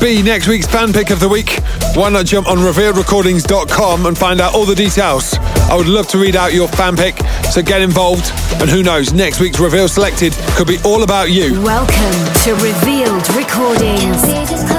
be 0.06 0.22
next 0.22 0.47
week's 0.47 0.68
fan 0.68 0.93
pick 0.93 1.10
of 1.10 1.20
the 1.20 1.28
week. 1.28 1.60
Why 1.95 2.10
not 2.10 2.28
jump 2.28 2.47
on 2.47 2.60
revealedrecordings.com 2.60 4.06
and 4.06 4.16
find 4.16 4.39
out 4.39 4.53
all 4.53 4.64
the 4.64 4.76
details? 4.76 5.34
I 5.68 5.76
would 5.76 5.88
love 5.88 6.08
to 6.10 6.20
read 6.20 6.36
out 6.36 6.53
your 6.53 6.68
fan 6.68 6.95
pick, 6.95 7.18
so 7.51 7.64
get 7.64 7.82
involved. 7.82 8.32
And 8.62 8.70
who 8.70 8.84
knows, 8.84 9.14
next 9.14 9.39
week's 9.39 9.60
Revealed 9.60 9.89
Selected 9.89 10.34
could 10.58 10.68
be 10.68 10.78
all 10.86 11.01
about 11.01 11.32
you. 11.32 11.60
Welcome 11.60 12.34
to 12.43 12.53
Revealed 12.53 13.28
Recordings. 13.36 14.74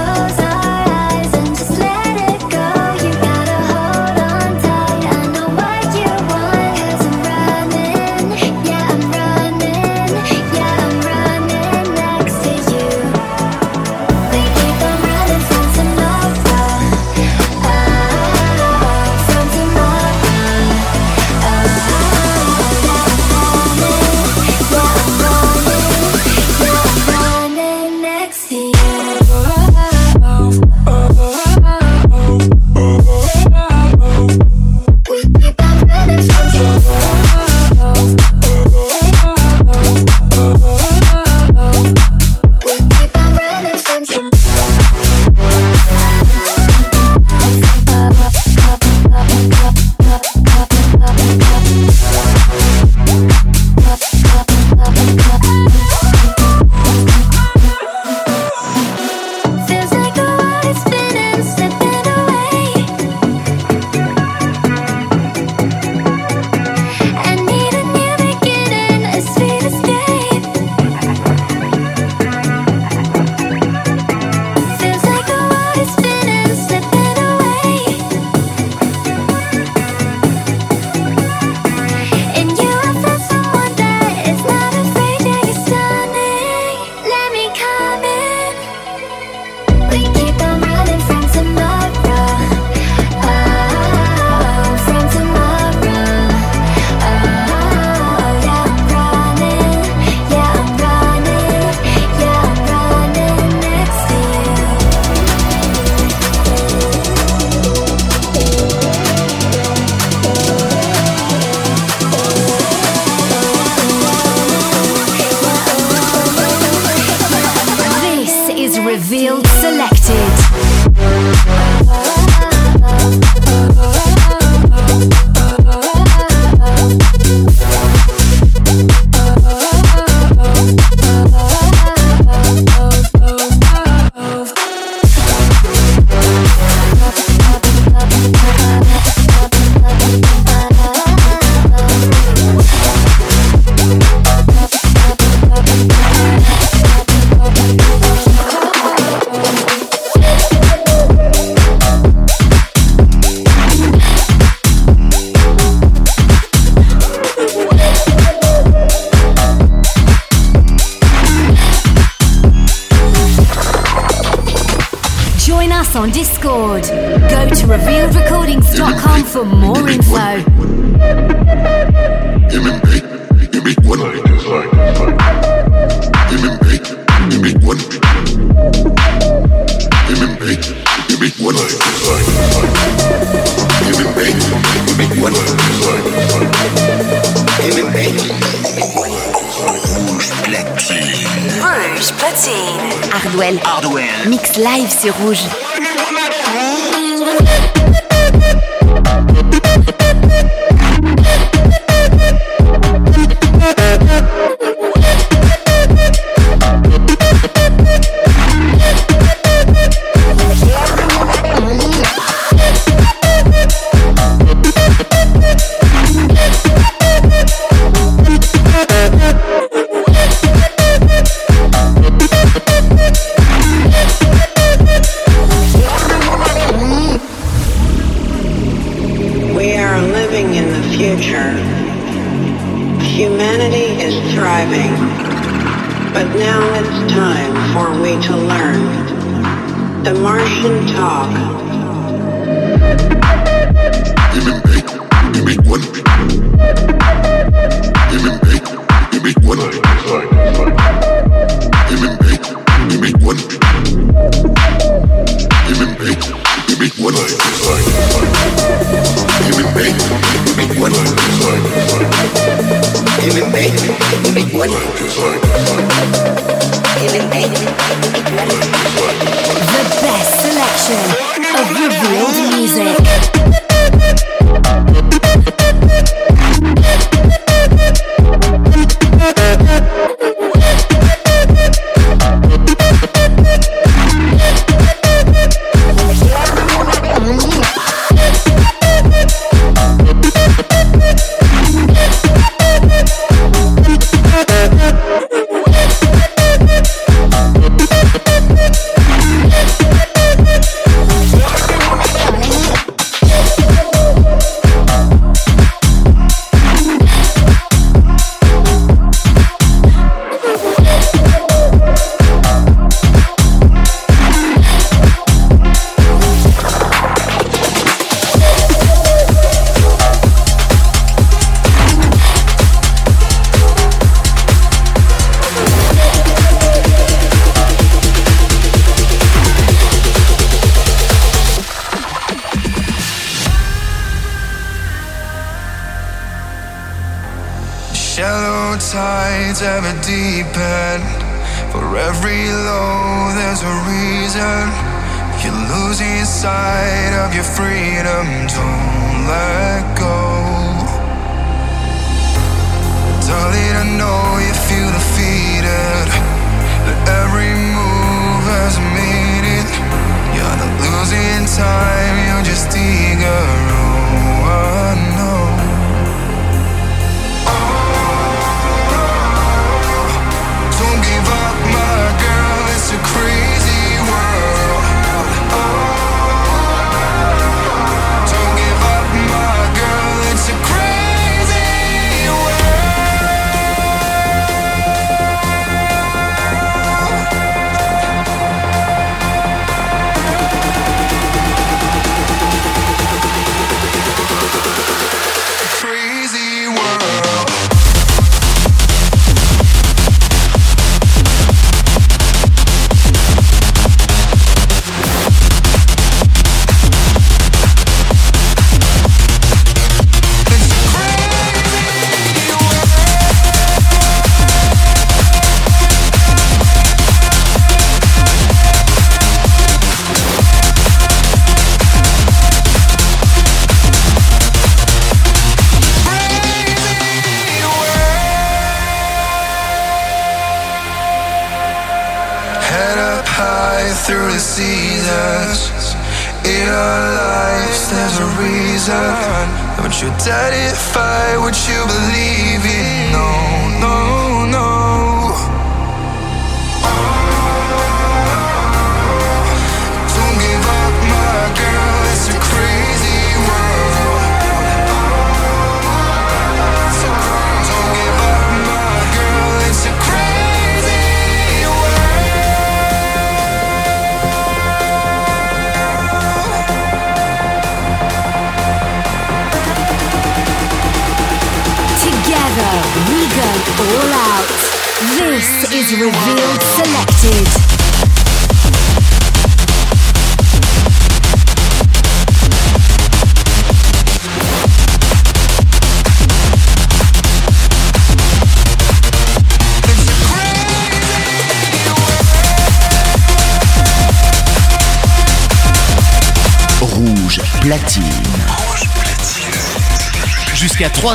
Hardwell. 193.37 193.59
Hardwell. 193.65 194.29
Mix 194.31 194.57
live 194.57 194.91
sur 194.91 195.15
Rouge. 195.19 195.47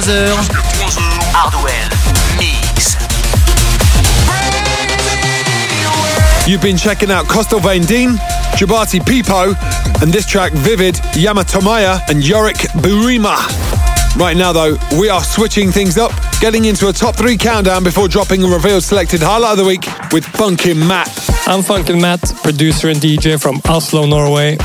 3h. 0.02 0.48
Hardwell 1.34 1.90
Mix. 2.38 2.98
You've 6.48 6.62
been 6.62 6.76
checking 6.76 7.12
out 7.12 7.28
Costa 7.28 7.60
Van 7.60 7.82
Dean, 7.82 8.16
Jabati 8.58 9.00
Pipo, 9.00 9.56
and 10.02 10.12
this 10.12 10.26
track 10.26 10.54
Vivid, 10.54 10.96
Yamatomaya, 11.14 12.02
and 12.10 12.26
Yorick 12.26 12.58
Burima. 12.82 13.38
Right 14.18 14.36
now, 14.36 14.52
though, 14.52 14.76
we 15.00 15.10
are 15.10 15.24
switching 15.24 15.72
things 15.72 16.00
up, 16.00 16.12
getting 16.42 16.66
into 16.66 16.90
a 16.90 16.94
top 16.94 17.16
three 17.16 17.38
countdown 17.38 17.84
before 17.84 18.08
dropping 18.08 18.44
a 18.44 18.48
revealed 18.48 18.84
selected 18.84 19.22
highlight 19.22 19.52
of 19.52 19.58
the 19.60 19.66
week 19.66 19.86
with 20.12 20.26
Funkin' 20.26 20.88
Matt. 20.88 21.10
I'm 21.48 21.62
Funkin' 21.62 22.02
Matt, 22.02 22.22
producer 22.42 22.90
and 22.90 23.00
DJ 23.00 23.40
from 23.40 23.62
Oslo, 23.66 24.08
Norway. 24.08 24.58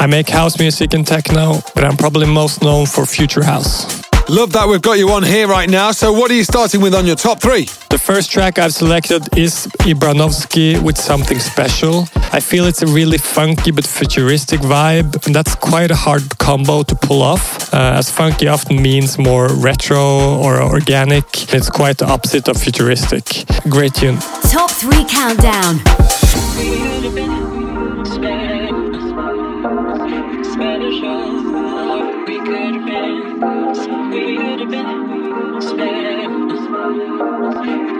I 0.00 0.06
make 0.08 0.28
house 0.28 0.58
music 0.58 0.92
and 0.92 1.06
techno, 1.06 1.60
but 1.76 1.84
I'm 1.84 1.96
probably 1.96 2.26
most 2.26 2.62
known 2.62 2.86
for 2.86 3.06
future 3.06 3.44
house. 3.44 4.01
Love 4.28 4.52
that 4.52 4.66
we've 4.68 4.80
got 4.80 4.98
you 4.98 5.10
on 5.10 5.22
here 5.22 5.48
right 5.48 5.68
now. 5.68 5.90
So, 5.90 6.12
what 6.12 6.30
are 6.30 6.34
you 6.34 6.44
starting 6.44 6.80
with 6.80 6.94
on 6.94 7.06
your 7.06 7.16
top 7.16 7.40
three? 7.40 7.64
The 7.90 7.98
first 7.98 8.30
track 8.30 8.58
I've 8.58 8.72
selected 8.72 9.36
is 9.36 9.66
Ibranovsky 9.80 10.80
with 10.80 10.96
Something 10.96 11.38
Special. 11.40 12.06
I 12.32 12.40
feel 12.40 12.64
it's 12.66 12.82
a 12.82 12.86
really 12.86 13.18
funky 13.18 13.72
but 13.72 13.84
futuristic 13.84 14.60
vibe, 14.60 15.26
and 15.26 15.34
that's 15.34 15.54
quite 15.56 15.90
a 15.90 15.96
hard 15.96 16.38
combo 16.38 16.82
to 16.84 16.94
pull 16.94 17.20
off, 17.20 17.74
uh, 17.74 17.94
as 17.96 18.10
funky 18.10 18.46
often 18.48 18.80
means 18.80 19.18
more 19.18 19.48
retro 19.48 20.38
or 20.38 20.62
organic. 20.62 21.52
It's 21.52 21.68
quite 21.68 21.98
the 21.98 22.06
opposite 22.06 22.48
of 22.48 22.56
futuristic. 22.56 23.44
Great 23.68 23.94
tune. 23.94 24.18
Top 24.50 24.70
three 24.70 25.04
countdown. 25.04 25.80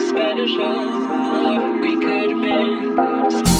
Special. 0.00 0.80
We 1.80 1.96
could 1.96 2.30
have 2.30 2.42
been. 2.42 3.51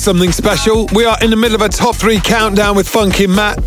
Something 0.00 0.32
special. 0.32 0.88
We 0.94 1.04
are 1.04 1.18
in 1.20 1.28
the 1.28 1.36
middle 1.36 1.54
of 1.54 1.60
a 1.60 1.68
top 1.68 1.94
three 1.94 2.20
countdown 2.20 2.74
with 2.74 2.88
Funkin' 2.88 3.28
Matt 3.28 3.58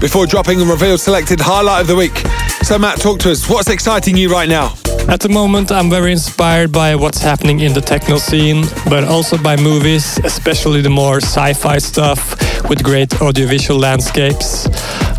before 0.00 0.24
dropping 0.24 0.58
a 0.62 0.64
revealed 0.64 0.98
selected 0.98 1.38
highlight 1.42 1.82
of 1.82 1.88
the 1.88 1.94
week. 1.94 2.16
So, 2.62 2.78
Matt, 2.78 3.02
talk 3.02 3.18
to 3.20 3.30
us. 3.30 3.50
What's 3.50 3.68
exciting 3.68 4.16
you 4.16 4.30
right 4.30 4.48
now? 4.48 4.72
At 5.08 5.20
the 5.20 5.28
moment, 5.28 5.70
I'm 5.70 5.90
very 5.90 6.12
inspired 6.12 6.72
by 6.72 6.96
what's 6.96 7.20
happening 7.20 7.60
in 7.60 7.74
the 7.74 7.82
techno 7.82 8.16
scene, 8.16 8.64
but 8.88 9.04
also 9.04 9.36
by 9.36 9.56
movies, 9.56 10.18
especially 10.24 10.80
the 10.80 10.88
more 10.88 11.18
sci 11.18 11.52
fi 11.52 11.76
stuff 11.76 12.34
with 12.66 12.82
great 12.82 13.20
audiovisual 13.20 13.78
landscapes. 13.78 14.66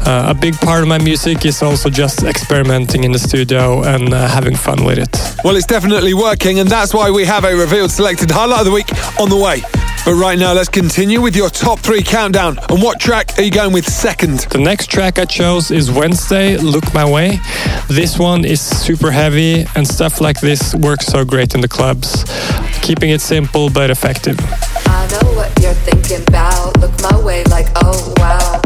Uh, 0.07 0.26
a 0.30 0.34
big 0.34 0.55
part 0.55 0.82
of 0.82 0.88
my 0.88 0.97
music 0.97 1.45
is 1.45 1.61
also 1.61 1.91
just 1.91 2.24
experimenting 2.24 3.03
in 3.03 3.11
the 3.11 3.20
studio 3.20 3.84
and 3.84 4.11
uh, 4.16 4.28
having 4.28 4.55
fun 4.55 4.84
with 4.84 4.97
it. 4.97 5.16
Well, 5.43 5.55
it's 5.55 5.68
definitely 5.68 6.16
working, 6.16 6.57
and 6.57 6.68
that's 6.68 6.91
why 6.91 7.11
we 7.11 7.24
have 7.26 7.45
a 7.45 7.55
revealed 7.55 7.91
selected 7.91 8.32
highlight 8.32 8.61
of 8.61 8.66
the 8.66 8.72
week 8.72 8.89
on 9.20 9.30
the 9.30 9.38
way. 9.38 9.61
But 10.06 10.14
right 10.14 10.38
now, 10.38 10.53
let's 10.53 10.70
continue 10.70 11.20
with 11.20 11.36
your 11.36 11.49
top 11.49 11.80
three 11.80 12.03
countdown. 12.03 12.60
And 12.70 12.80
what 12.80 12.99
track 12.99 13.39
are 13.39 13.41
you 13.41 13.49
going 13.49 13.74
with 13.74 13.86
second? 13.91 14.41
The 14.51 14.60
next 14.60 14.88
track 14.91 15.18
I 15.18 15.26
chose 15.26 15.72
is 15.72 15.89
Wednesday, 15.91 16.58
Look 16.58 16.93
My 16.93 17.10
Way. 17.10 17.39
This 17.89 18.20
one 18.20 18.45
is 18.45 18.62
super 18.62 19.10
heavy, 19.10 19.66
and 19.76 19.88
stuff 19.88 20.22
like 20.22 20.39
this 20.39 20.76
works 20.76 21.08
so 21.08 21.26
great 21.26 21.56
in 21.56 21.62
the 21.62 21.68
clubs. 21.68 22.24
Keeping 22.84 23.10
it 23.10 23.20
simple 23.20 23.72
but 23.72 23.89
effective. 23.89 24.38
I 24.86 25.08
know 25.10 25.34
what 25.34 25.51
you're 25.60 25.74
thinking 25.74 26.22
about. 26.28 26.78
Look 26.78 26.93
my 27.01 27.20
way 27.24 27.43
like, 27.45 27.66
oh 27.78 28.14
wow. 28.18 28.62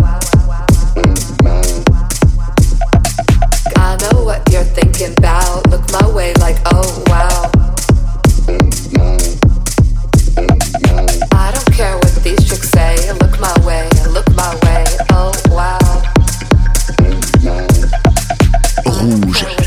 I 3.77 3.97
know 4.11 4.25
what 4.25 4.43
you're 4.51 4.65
thinking 4.65 5.13
about. 5.17 5.69
Look 5.69 5.89
my 5.89 6.11
way 6.13 6.33
like, 6.33 6.57
oh 6.65 7.03
wow. 7.07 7.58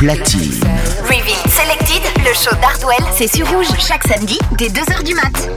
Platine. 0.03 0.61
Reveal 1.05 1.39
Selected, 1.49 2.03
le 2.25 2.35
show 2.35 2.51
d'Hardwell, 2.61 3.05
c'est 3.17 3.33
sur 3.33 3.49
Rouge 3.49 3.69
chaque 3.79 4.03
samedi 4.03 4.37
dès 4.59 4.67
2h 4.67 5.05
du 5.05 5.15
mat. 5.15 5.49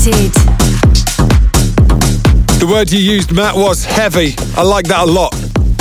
Selected. 0.00 0.32
The 2.58 2.66
word 2.66 2.90
you 2.90 2.98
used, 2.98 3.32
Matt, 3.32 3.54
was 3.54 3.84
heavy. 3.84 4.34
I 4.56 4.62
like 4.62 4.86
that 4.86 5.00
a 5.00 5.10
lot. 5.10 5.34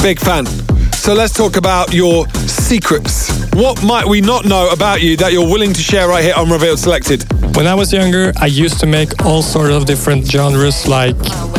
Big 0.03 0.19
fan. 0.19 0.45
So 0.91 1.13
let's 1.13 1.33
talk 1.33 1.55
about 1.55 1.93
your 1.93 2.27
secrets. 2.45 3.29
What 3.53 3.81
might 3.81 4.05
we 4.05 4.19
not 4.19 4.43
know 4.43 4.71
about 4.71 5.01
you 5.01 5.15
that 5.17 5.31
you're 5.31 5.47
willing 5.47 5.71
to 5.71 5.81
share 5.81 6.09
right 6.09 6.21
here 6.21 6.33
on 6.35 6.49
Revealed 6.49 6.79
Selected? 6.79 7.23
When 7.55 7.65
I 7.65 7.73
was 7.73 7.93
younger, 7.93 8.33
I 8.37 8.47
used 8.47 8.81
to 8.81 8.85
make 8.85 9.23
all 9.25 9.41
sorts 9.41 9.73
of 9.73 9.85
different 9.85 10.29
genres 10.29 10.85
like 10.85 11.15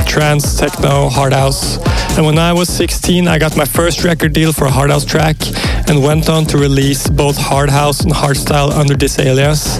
trance, 0.06 0.58
techno, 0.58 1.08
hard 1.08 1.32
house. 1.32 1.78
And 2.18 2.26
when 2.26 2.38
I 2.38 2.52
was 2.52 2.68
16, 2.68 3.26
I 3.26 3.38
got 3.38 3.56
my 3.56 3.64
first 3.64 4.04
record 4.04 4.34
deal 4.34 4.52
for 4.52 4.66
a 4.66 4.70
hard 4.70 4.90
house 4.90 5.06
track 5.06 5.36
and 5.88 6.02
went 6.02 6.28
on 6.28 6.44
to 6.46 6.58
release 6.58 7.08
both 7.08 7.38
hard 7.38 7.70
house 7.70 8.00
and 8.00 8.12
hardstyle 8.12 8.70
under 8.70 8.96
this 8.96 9.18
alias. 9.18 9.78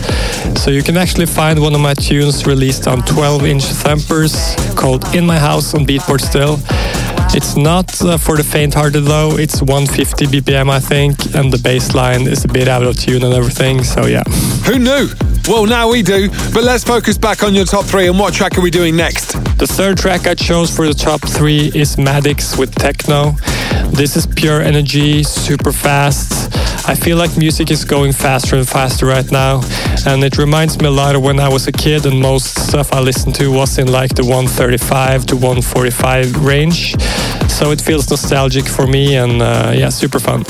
So 0.61 0.71
you 0.71 0.83
can 0.83 0.99
actually 0.99 1.25
find 1.25 1.59
one 1.59 1.75
of 1.75 1.81
my 1.81 1.95
tunes 1.95 2.47
released 2.47 2.87
on 2.87 3.01
12 3.01 3.45
inch 3.47 3.65
thumpers 3.65 4.55
called 4.77 5.03
In 5.15 5.25
My 5.25 5.39
House 5.39 5.73
on 5.73 5.87
Beatport 5.87 6.21
still. 6.21 6.59
It's 7.35 7.57
not 7.57 7.99
uh, 8.03 8.19
for 8.19 8.37
the 8.37 8.45
faint-hearted 8.45 9.05
though. 9.05 9.39
It's 9.39 9.63
150 9.63 10.27
BPM, 10.27 10.69
I 10.69 10.79
think, 10.79 11.35
and 11.35 11.51
the 11.51 11.59
bass 11.65 11.95
line 11.95 12.27
is 12.27 12.45
a 12.45 12.49
bit 12.49 12.69
out 12.69 12.83
of 12.83 12.95
tune 12.99 13.25
and 13.25 13.33
everything. 13.33 13.83
So 13.83 14.05
yeah. 14.05 14.23
Who 14.67 14.79
knew? 14.79 15.09
Well, 15.49 15.65
now 15.65 15.91
we 15.91 16.03
do. 16.03 16.29
But 16.53 16.65
let's 16.65 16.85
focus 16.85 17.17
back 17.17 17.43
on 17.43 17.55
your 17.55 17.65
top 17.65 17.87
three 17.87 18.09
and 18.09 18.19
what 18.19 18.35
track 18.35 18.59
are 18.59 18.61
we 18.61 18.71
doing 18.71 18.95
next? 18.95 19.33
The 19.59 19.67
third 19.67 19.97
track 19.97 20.27
I 20.27 20.35
chose 20.35 20.71
for 20.75 20.87
the 20.87 20.95
top 20.95 21.23
three 21.23 21.73
is 21.75 21.97
Maddox 21.97 22.59
with 22.59 22.75
Techno. 22.75 23.33
This 23.93 24.15
is 24.15 24.27
pure 24.27 24.61
energy, 24.61 25.23
super 25.23 25.73
fast. 25.73 26.40
I 26.87 26.95
feel 26.95 27.17
like 27.17 27.37
music 27.37 27.71
is 27.71 27.85
going 27.85 28.13
faster 28.13 28.57
and 28.57 28.69
faster 28.69 29.07
right 29.07 29.31
now, 29.31 29.61
and 30.07 30.25
it 30.25 30.39
reminds 30.39 30.79
me 30.79 30.87
a 30.87 30.91
lot 30.91 31.15
of 31.15 31.23
when 31.23 31.39
I 31.39 31.49
was 31.49 31.67
a 31.69 31.73
kid 31.73 32.07
and 32.07 32.21
most 32.21 32.59
stuff 32.69 32.93
I 32.93 33.01
listened 33.01 33.35
to 33.37 33.51
was 33.51 33.79
in 33.79 33.89
like 33.89 34.15
the 34.15 34.25
135 34.25 35.27
to 35.27 35.37
145 35.37 36.45
range. 36.45 36.95
So 37.49 37.71
it 37.71 37.81
feels 37.81 38.09
nostalgic 38.11 38.67
for 38.67 38.87
me 38.87 39.17
and 39.17 39.43
uh, 39.43 39.73
yeah, 39.75 39.91
super 39.91 40.19
fun. 40.19 40.45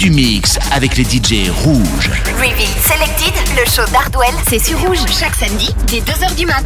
Du 0.00 0.10
mix 0.10 0.58
avec 0.72 0.96
les 0.96 1.04
DJ 1.04 1.50
rouges. 1.50 2.10
Reveal 2.38 2.66
Selected, 2.82 3.34
le 3.54 3.70
show 3.70 3.84
d'Hardwell, 3.92 4.34
c'est 4.48 4.58
sur 4.58 4.80
Rouge 4.80 4.98
chaque 5.10 5.34
samedi 5.34 5.68
dès 5.88 5.98
2h 6.00 6.34
du 6.36 6.46
mat. 6.46 6.64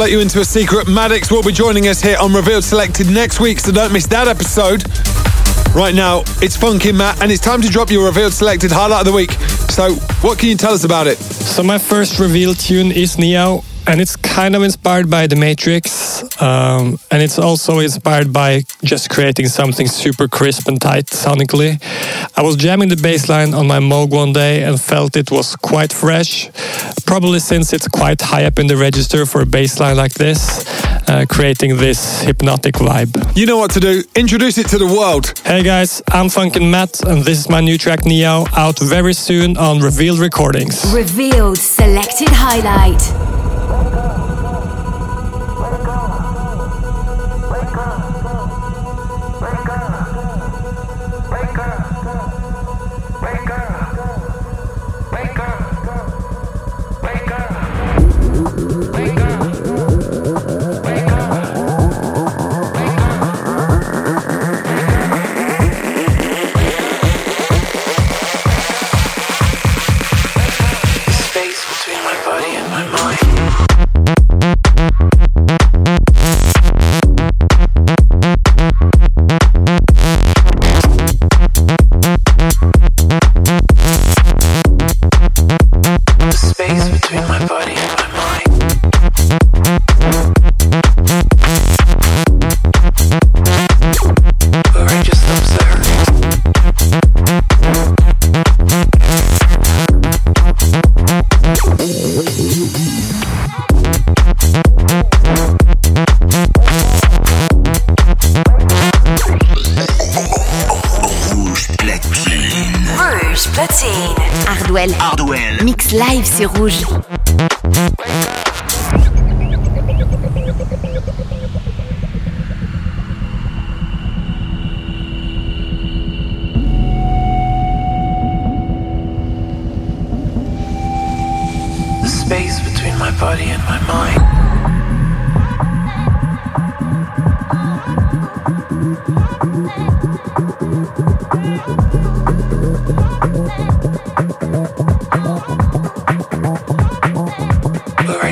Let 0.00 0.12
you 0.12 0.20
into 0.20 0.40
a 0.40 0.44
secret. 0.46 0.88
Maddox 0.88 1.30
will 1.30 1.42
be 1.42 1.52
joining 1.52 1.86
us 1.86 2.00
here 2.00 2.16
on 2.18 2.32
Revealed 2.32 2.64
Selected 2.64 3.06
next 3.10 3.38
week, 3.38 3.60
so 3.60 3.70
don't 3.70 3.92
miss 3.92 4.06
that 4.06 4.28
episode. 4.28 4.82
Right 5.76 5.94
now, 5.94 6.20
it's 6.40 6.56
Funkin' 6.56 6.96
Matt, 6.96 7.20
and 7.20 7.30
it's 7.30 7.42
time 7.42 7.60
to 7.60 7.68
drop 7.68 7.90
your 7.90 8.06
Revealed 8.06 8.32
Selected 8.32 8.72
highlight 8.72 9.00
of 9.00 9.06
the 9.08 9.12
week. 9.12 9.32
So, 9.68 9.96
what 10.22 10.38
can 10.38 10.48
you 10.48 10.56
tell 10.56 10.72
us 10.72 10.84
about 10.84 11.06
it? 11.06 11.18
So, 11.18 11.62
my 11.62 11.76
first 11.76 12.18
revealed 12.18 12.58
tune 12.58 12.92
is 12.92 13.18
Neo, 13.18 13.62
and 13.86 14.00
it's 14.00 14.16
kind 14.16 14.56
of 14.56 14.62
inspired 14.62 15.10
by 15.10 15.26
The 15.26 15.36
Matrix, 15.36 16.24
um, 16.40 16.98
and 17.10 17.22
it's 17.22 17.38
also 17.38 17.78
inspired 17.78 18.32
by 18.32 18.62
just 18.82 19.10
creating 19.10 19.48
something 19.48 19.86
super 19.86 20.28
crisp 20.28 20.68
and 20.68 20.80
tight 20.80 21.06
sonically. 21.06 21.80
I 22.36 22.42
was 22.42 22.56
jamming 22.56 22.88
the 22.88 22.96
bass 22.96 23.28
line 23.28 23.54
on 23.54 23.66
my 23.66 23.78
Moog 23.78 24.10
one 24.10 24.32
day 24.32 24.62
and 24.62 24.80
felt 24.80 25.16
it 25.16 25.30
was 25.30 25.56
quite 25.56 25.92
fresh, 25.92 26.50
probably 27.06 27.38
since 27.40 27.72
it's 27.72 27.88
quite 27.88 28.20
high 28.20 28.44
up 28.44 28.58
in 28.58 28.66
the 28.66 28.76
register 28.76 29.26
for 29.26 29.42
a 29.42 29.46
bass 29.46 29.80
line 29.80 29.96
like 29.96 30.14
this, 30.14 30.64
uh, 31.08 31.26
creating 31.28 31.76
this 31.76 32.22
hypnotic 32.22 32.74
vibe. 32.74 33.36
You 33.36 33.46
know 33.46 33.58
what 33.58 33.70
to 33.72 33.80
do. 33.80 34.02
Introduce 34.14 34.58
it 34.58 34.68
to 34.68 34.78
the 34.78 34.86
world. 34.86 35.38
Hey 35.44 35.62
guys, 35.62 36.02
I'm 36.10 36.26
Funkin' 36.26 36.70
Matt, 36.70 37.02
and 37.04 37.22
this 37.22 37.38
is 37.38 37.48
my 37.48 37.60
new 37.60 37.76
track 37.78 38.04
Neo, 38.04 38.46
out 38.56 38.78
very 38.78 39.14
soon 39.14 39.56
on 39.56 39.80
Revealed 39.80 40.18
Recordings. 40.18 40.92
Revealed 40.94 41.58
Selected 41.58 42.28
Highlight. 42.30 43.29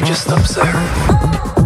Hey 0.08 1.57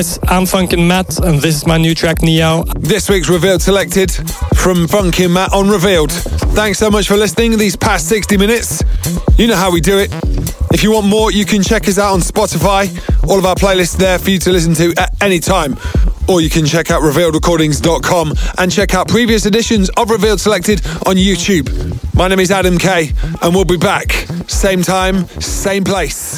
guys, 0.00 0.18
I'm 0.28 0.44
Funkin' 0.44 0.86
Matt, 0.86 1.18
and 1.18 1.40
this 1.42 1.56
is 1.56 1.66
my 1.66 1.76
new 1.76 1.94
track 1.94 2.22
Neo. 2.22 2.64
This 2.78 3.10
week's 3.10 3.28
Revealed 3.28 3.60
selected 3.60 4.10
from 4.56 4.86
Funkin' 4.86 5.30
Matt 5.30 5.52
on 5.52 5.68
Revealed. 5.68 6.10
Thanks 6.56 6.78
so 6.78 6.90
much 6.90 7.06
for 7.06 7.18
listening 7.18 7.58
these 7.58 7.76
past 7.76 8.08
60 8.08 8.38
minutes. 8.38 8.82
You 9.36 9.46
know 9.46 9.56
how 9.56 9.70
we 9.70 9.82
do 9.82 9.98
it. 9.98 10.10
If 10.72 10.82
you 10.82 10.92
want 10.92 11.06
more, 11.06 11.30
you 11.30 11.44
can 11.44 11.62
check 11.62 11.86
us 11.86 11.98
out 11.98 12.14
on 12.14 12.20
Spotify. 12.20 12.88
All 13.28 13.38
of 13.38 13.44
our 13.44 13.54
playlists 13.54 13.98
there 13.98 14.18
for 14.18 14.30
you 14.30 14.38
to 14.38 14.50
listen 14.50 14.72
to 14.76 14.94
at 14.96 15.14
any 15.22 15.38
time. 15.38 15.76
Or 16.28 16.40
you 16.40 16.48
can 16.48 16.64
check 16.64 16.90
out 16.90 17.02
revealedrecordings.com 17.02 18.34
and 18.56 18.72
check 18.72 18.94
out 18.94 19.06
previous 19.06 19.44
editions 19.44 19.90
of 19.98 20.08
Revealed 20.08 20.40
Selected 20.40 20.80
on 21.06 21.16
YouTube. 21.16 21.68
My 22.14 22.28
name 22.28 22.40
is 22.40 22.50
Adam 22.50 22.78
Kay, 22.78 23.12
and 23.42 23.54
we'll 23.54 23.66
be 23.66 23.76
back 23.76 24.12
same 24.46 24.82
time, 24.82 25.26
same 25.40 25.84
place. 25.84 26.29